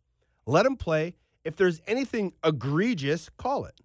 [0.46, 1.16] let him play.
[1.44, 3.80] If there's anything egregious, call it.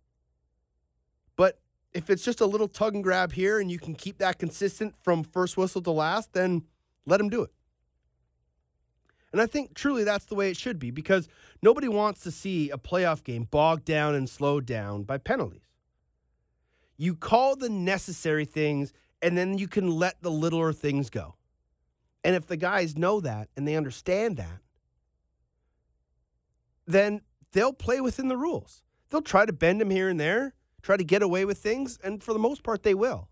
[1.95, 4.95] If it's just a little tug and grab here and you can keep that consistent
[5.03, 6.64] from first whistle to last, then
[7.07, 7.51] let him do it.
[9.32, 11.28] And I think truly that's the way it should be because
[11.62, 15.68] nobody wants to see a playoff game bogged down and slowed down by penalties.
[16.97, 21.34] You call the necessary things and then you can let the littler things go.
[22.22, 24.61] And if the guys know that and they understand that,
[26.86, 27.20] then
[27.53, 28.82] they'll play within the rules.
[29.11, 30.55] They'll try to bend them here and there,
[30.85, 33.28] try to get away with things, and for the most part, they will.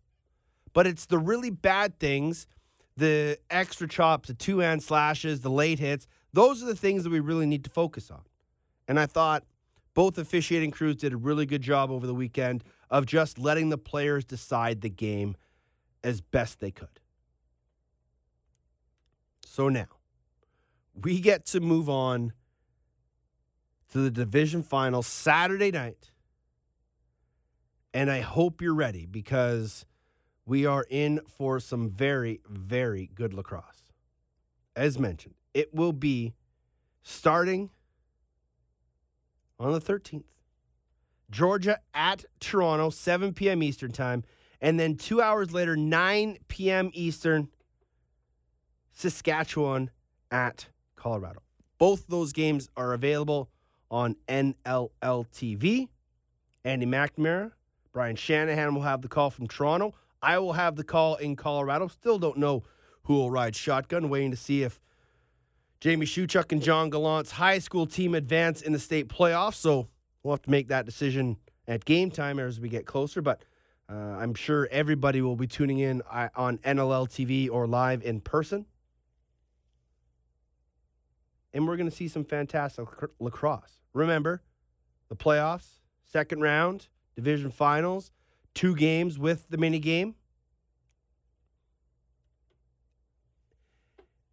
[0.72, 2.46] But it's the really bad things
[2.96, 6.07] the extra chops, the two hand slashes, the late hits.
[6.32, 8.22] Those are the things that we really need to focus on.
[8.86, 9.44] And I thought
[9.94, 13.78] both officiating crews did a really good job over the weekend of just letting the
[13.78, 15.36] players decide the game
[16.05, 17.00] as best they could.
[19.46, 19.88] So now
[20.94, 22.32] we get to move on
[23.92, 26.11] to the division final Saturday night.
[27.95, 29.84] And I hope you're ready because
[30.47, 33.93] we are in for some very, very good lacrosse.
[34.74, 36.34] As mentioned, it will be
[37.03, 37.70] starting
[39.59, 40.24] on the 13th.
[41.30, 43.62] Georgia at Toronto, 7 p.m.
[43.62, 44.24] Eastern Time.
[44.61, 46.90] And then two hours later, 9 p.m.
[46.93, 47.49] Eastern,
[48.93, 49.90] Saskatchewan
[50.30, 51.43] at Colorado.
[51.78, 53.51] Both those games are available
[53.90, 55.88] on NLL TV.
[56.64, 57.53] Andy McNamara,
[57.93, 59.95] Brian Shanahan will have the call from Toronto.
[60.22, 61.88] I will have the call in Colorado.
[61.88, 62.62] Still don't know
[63.05, 64.80] who will ride shotgun, waiting to see if
[65.80, 69.57] Jamie Shuchuk and John Gallant's high school team advance in the state playoffs.
[69.57, 69.88] So
[70.22, 71.36] we'll have to make that decision
[71.66, 73.20] at game time as we get closer.
[73.20, 73.45] But
[73.90, 78.20] uh, I'm sure everybody will be tuning in uh, on NLL TV or live in
[78.20, 78.64] person.
[81.53, 82.86] And we're going to see some fantastic
[83.18, 83.80] lacrosse.
[83.93, 84.40] Remember,
[85.11, 88.10] the playoffs, second round, division finals
[88.54, 90.14] two games with the mini game.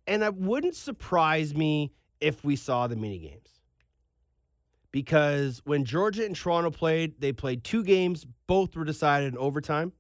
[0.07, 3.61] And it wouldn't surprise me if we saw the mini games.
[4.91, 9.93] Because when Georgia and Toronto played, they played two games, both were decided in overtime.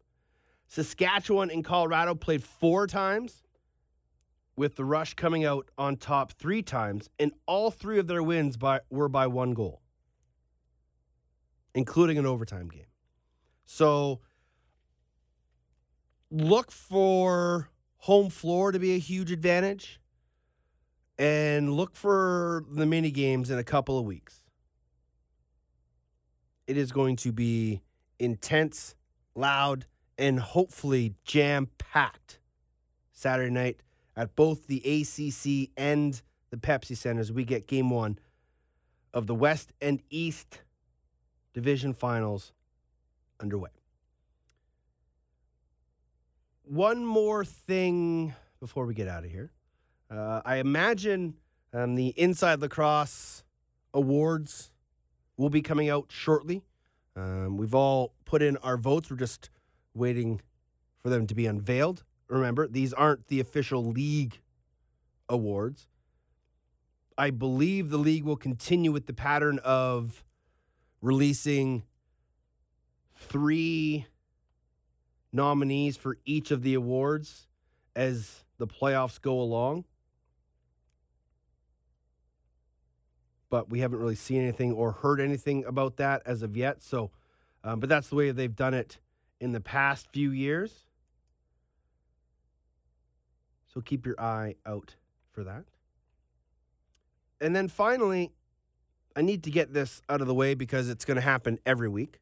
[0.67, 3.43] Saskatchewan and Colorado played four times,
[4.55, 8.57] with the Rush coming out on top three times, and all three of their wins
[8.57, 9.81] by, were by one goal,
[11.73, 12.85] including an overtime game.
[13.65, 14.21] So
[16.31, 19.99] look for home floor to be a huge advantage
[21.17, 24.43] and look for the mini games in a couple of weeks.
[26.65, 27.81] It is going to be
[28.19, 28.95] intense,
[29.35, 29.85] loud,
[30.17, 32.39] and hopefully jam packed
[33.11, 33.81] Saturday night
[34.15, 37.31] at both the ACC and the Pepsi Centers.
[37.31, 38.19] We get game one
[39.13, 40.61] of the West and East
[41.53, 42.53] Division Finals
[43.39, 43.69] underway.
[46.63, 49.51] One more thing before we get out of here.
[50.11, 51.35] Uh, I imagine
[51.73, 53.43] um, the Inside Lacrosse
[53.93, 54.71] Awards
[55.37, 56.63] will be coming out shortly.
[57.15, 59.09] Um, we've all put in our votes.
[59.09, 59.49] We're just
[59.93, 60.41] waiting
[60.99, 62.03] for them to be unveiled.
[62.27, 64.39] Remember, these aren't the official league
[65.27, 65.87] awards.
[67.17, 70.23] I believe the league will continue with the pattern of
[71.01, 71.83] releasing
[73.15, 74.05] three
[75.31, 77.47] nominees for each of the awards
[77.95, 79.85] as the playoffs go along.
[83.49, 86.83] But we haven't really seen anything or heard anything about that as of yet.
[86.83, 87.11] So,
[87.63, 88.99] um, but that's the way they've done it
[89.39, 90.85] in the past few years.
[93.73, 94.95] So keep your eye out
[95.31, 95.65] for that.
[97.41, 98.31] And then finally,
[99.15, 101.89] I need to get this out of the way because it's going to happen every
[101.89, 102.19] week.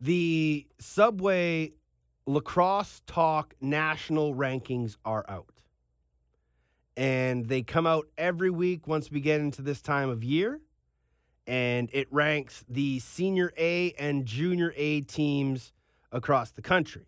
[0.00, 1.72] The Subway
[2.26, 5.46] Lacrosse Talk national rankings are out.
[6.96, 10.60] And they come out every week once we get into this time of year.
[11.46, 15.72] And it ranks the senior A and junior A teams
[16.12, 17.06] across the country.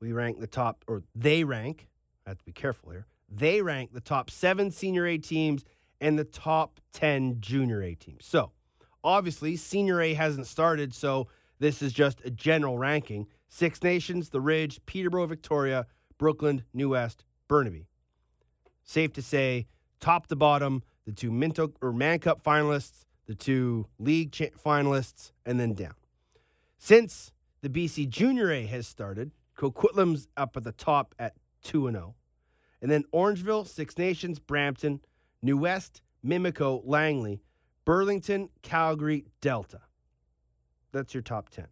[0.00, 1.88] We rank the top, or they rank,
[2.26, 3.06] I have to be careful here.
[3.28, 5.64] They rank the top seven senior A teams
[6.00, 8.24] and the top 10 junior A teams.
[8.24, 8.52] So,
[9.02, 11.28] obviously, senior A hasn't started, so
[11.58, 13.26] this is just a general ranking.
[13.48, 15.86] Six Nations, The Ridge, Peterborough, Victoria,
[16.18, 17.86] Brooklyn, New West, Burnaby.
[18.84, 19.66] Safe to say,
[20.00, 25.32] top to bottom, the two Minto or Mann Cup finalists, the two league cha- finalists,
[25.46, 25.94] and then down.
[26.78, 31.34] Since the BC Junior A has started, Coquitlam's up at the top at
[31.64, 32.14] 2 0.
[32.80, 35.00] And then Orangeville, Six Nations, Brampton,
[35.42, 37.42] New West, Mimico, Langley,
[37.84, 39.80] Burlington, Calgary, Delta.
[40.92, 41.66] That's your top 10.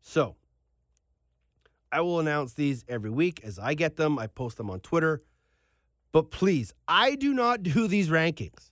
[0.00, 0.36] So,
[1.92, 4.18] I will announce these every week as I get them.
[4.18, 5.22] I post them on Twitter.
[6.12, 8.70] But please, I do not do these rankings.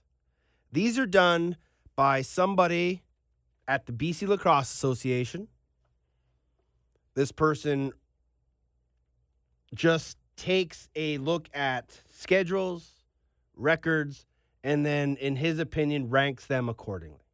[0.71, 1.57] These are done
[1.95, 3.03] by somebody
[3.67, 5.47] at the BC Lacrosse Association.
[7.15, 7.91] This person
[9.73, 13.03] just takes a look at schedules,
[13.55, 14.25] records,
[14.63, 17.25] and then, in his opinion, ranks them accordingly.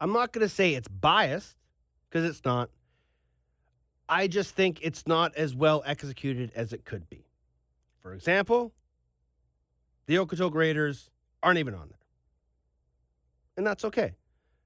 [0.00, 1.56] I'm not going to say it's biased
[2.08, 2.70] because it's not.
[4.08, 7.26] I just think it's not as well executed as it could be.
[8.00, 8.72] For example,
[10.06, 11.10] the Okotoks Raiders
[11.42, 11.98] aren't even on there.
[13.56, 14.14] And that's okay.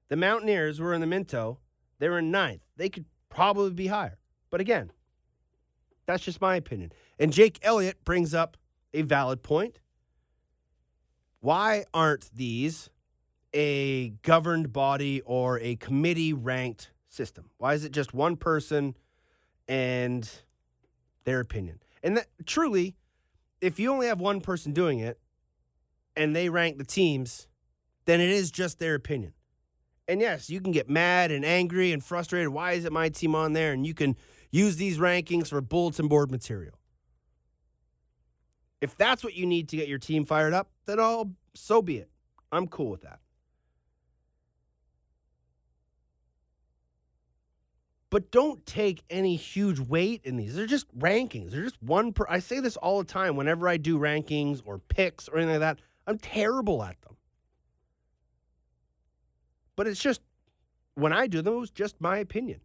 [0.09, 1.59] The Mountaineers were in the Minto.
[1.99, 2.61] They were in ninth.
[2.75, 4.17] They could probably be higher.
[4.49, 4.91] But again,
[6.05, 6.93] that's just my opinion.
[7.19, 8.57] And Jake Elliott brings up
[8.93, 9.79] a valid point.
[11.47, 12.89] Why aren't these
[13.53, 17.51] a governed body or a committee ranked system?
[17.57, 18.97] Why is it just one person
[19.65, 20.29] and
[21.23, 21.79] their opinion?
[22.03, 22.97] And that, truly,
[23.61, 25.21] if you only have one person doing it
[26.17, 27.47] and they rank the teams,
[28.03, 29.31] then it is just their opinion.
[30.05, 32.49] And yes, you can get mad and angry and frustrated.
[32.49, 33.71] Why is it my team on there?
[33.71, 34.17] And you can
[34.51, 36.77] use these rankings for bulletin board material.
[38.81, 41.97] If that's what you need to get your team fired up, then I'll so be
[41.97, 42.09] it.
[42.51, 43.19] I'm cool with that.
[48.09, 50.55] But don't take any huge weight in these.
[50.55, 51.51] They're just rankings.
[51.51, 54.79] They're just one per I say this all the time whenever I do rankings or
[54.79, 55.79] picks or anything like that.
[56.07, 57.17] I'm terrible at them.
[59.75, 60.21] But it's just
[60.95, 62.61] when I do them, it was just my opinion.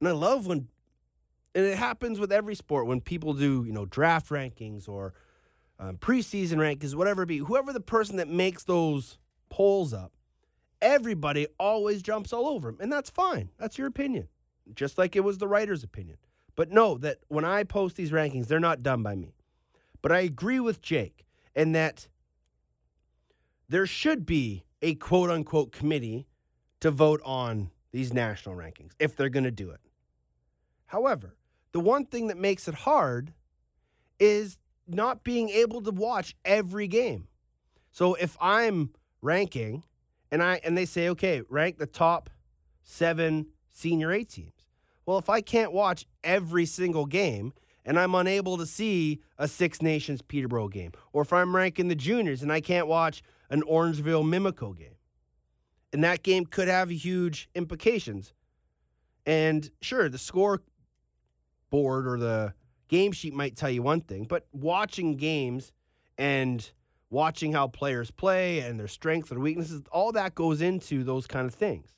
[0.00, 0.68] And I love when
[1.54, 5.14] and it happens with every sport when people do, you know, draft rankings or
[5.78, 7.38] um, preseason rankings, whatever it be.
[7.38, 9.18] Whoever the person that makes those
[9.48, 10.12] polls up,
[10.80, 13.50] everybody always jumps all over them, and that's fine.
[13.58, 14.28] That's your opinion,
[14.74, 16.18] just like it was the writer's opinion.
[16.54, 19.34] But know that when I post these rankings, they're not done by me.
[20.00, 22.08] But I agree with Jake in that
[23.68, 26.26] there should be a quote unquote committee
[26.80, 29.80] to vote on these national rankings if they're going to do it.
[30.86, 31.36] However,
[31.72, 33.32] the one thing that makes it hard
[34.18, 37.28] is not being able to watch every game.
[37.90, 38.90] So if I'm
[39.22, 39.84] ranking
[40.30, 42.30] and I and they say, okay, rank the top
[42.82, 44.66] seven senior A teams.
[45.04, 47.52] Well, if I can't watch every single game
[47.84, 51.94] and I'm unable to see a Six Nations Peterborough game, or if I'm ranking the
[51.94, 54.96] juniors and I can't watch an Orangeville Mimico game,
[55.92, 58.32] and that game could have huge implications.
[59.24, 60.62] And sure, the score
[61.70, 62.54] board or the
[62.88, 65.72] game sheet might tell you one thing, but watching games
[66.18, 66.70] and
[67.10, 71.46] watching how players play and their strengths and weaknesses, all that goes into those kind
[71.46, 71.94] of things.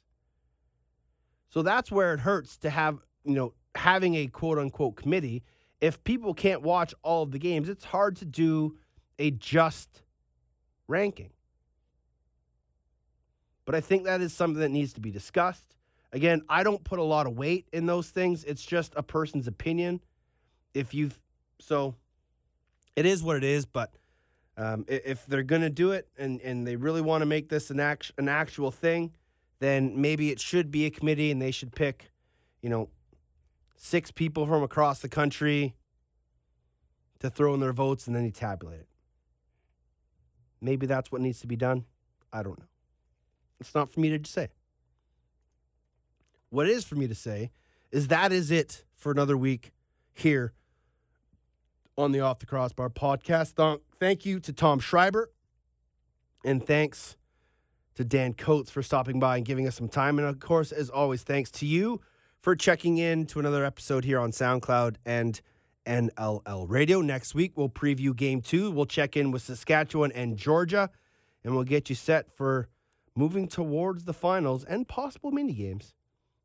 [1.50, 5.42] So that's where it hurts to have, you know, having a quote unquote committee.
[5.80, 8.76] If people can't watch all of the games, it's hard to do
[9.18, 10.02] a just
[10.88, 11.30] ranking.
[13.64, 15.76] But I think that is something that needs to be discussed.
[16.12, 18.44] Again, I don't put a lot of weight in those things.
[18.44, 20.00] It's just a person's opinion.
[20.74, 21.20] If you've
[21.58, 21.94] so
[22.96, 23.92] it is what it is, but
[24.58, 27.70] Um, if they're going to do it and, and they really want to make this
[27.70, 29.14] an, act, an actual thing,
[29.60, 32.10] then maybe it should be a committee and they should pick,
[32.60, 32.88] you know,
[33.76, 35.76] six people from across the country
[37.20, 38.88] to throw in their votes and then you tabulate it.
[40.60, 41.84] Maybe that's what needs to be done.
[42.32, 42.68] I don't know.
[43.60, 44.48] It's not for me to say.
[46.50, 47.52] What is for me to say
[47.92, 49.72] is that is it for another week
[50.12, 50.52] here
[51.98, 53.80] on the Off the Crossbar podcast.
[53.98, 55.30] Thank you to Tom Schreiber
[56.44, 57.16] and thanks
[57.96, 60.18] to Dan Coates for stopping by and giving us some time.
[60.18, 62.00] And of course, as always, thanks to you
[62.40, 65.40] for checking in to another episode here on SoundCloud and
[65.84, 67.00] NLL Radio.
[67.00, 68.70] Next week, we'll preview game two.
[68.70, 70.90] We'll check in with Saskatchewan and Georgia,
[71.42, 72.68] and we'll get you set for
[73.16, 75.94] moving towards the finals and possible mini games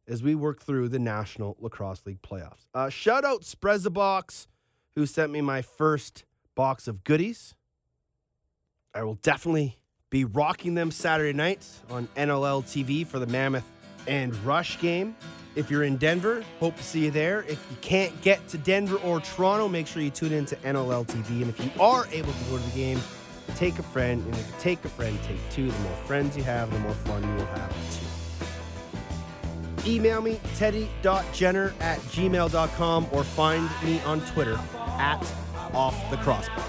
[0.07, 2.65] as we work through the National Lacrosse League playoffs.
[2.73, 4.47] Uh, shout out Sprezza Box,
[4.95, 6.23] who sent me my first
[6.55, 7.55] box of goodies.
[8.93, 9.77] I will definitely
[10.09, 13.65] be rocking them Saturday night on NLL TV for the Mammoth
[14.07, 15.15] and Rush game.
[15.55, 17.43] If you're in Denver, hope to see you there.
[17.43, 21.05] If you can't get to Denver or Toronto, make sure you tune in to NLL
[21.05, 21.41] TV.
[21.41, 22.99] And if you are able to go to the game,
[23.55, 24.23] take a friend.
[24.25, 25.69] And if you take a friend, take two.
[25.69, 28.05] The more friends you have, the more fun you will have too.
[29.91, 34.59] Email me, teddy.jenner at gmail.com or find me on Twitter
[34.99, 35.21] at
[35.73, 36.65] off the crossbar.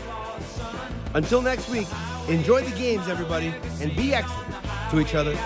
[1.14, 1.86] Until next week,
[2.28, 4.54] enjoy the games, everybody, and be excellent
[4.90, 5.36] to each other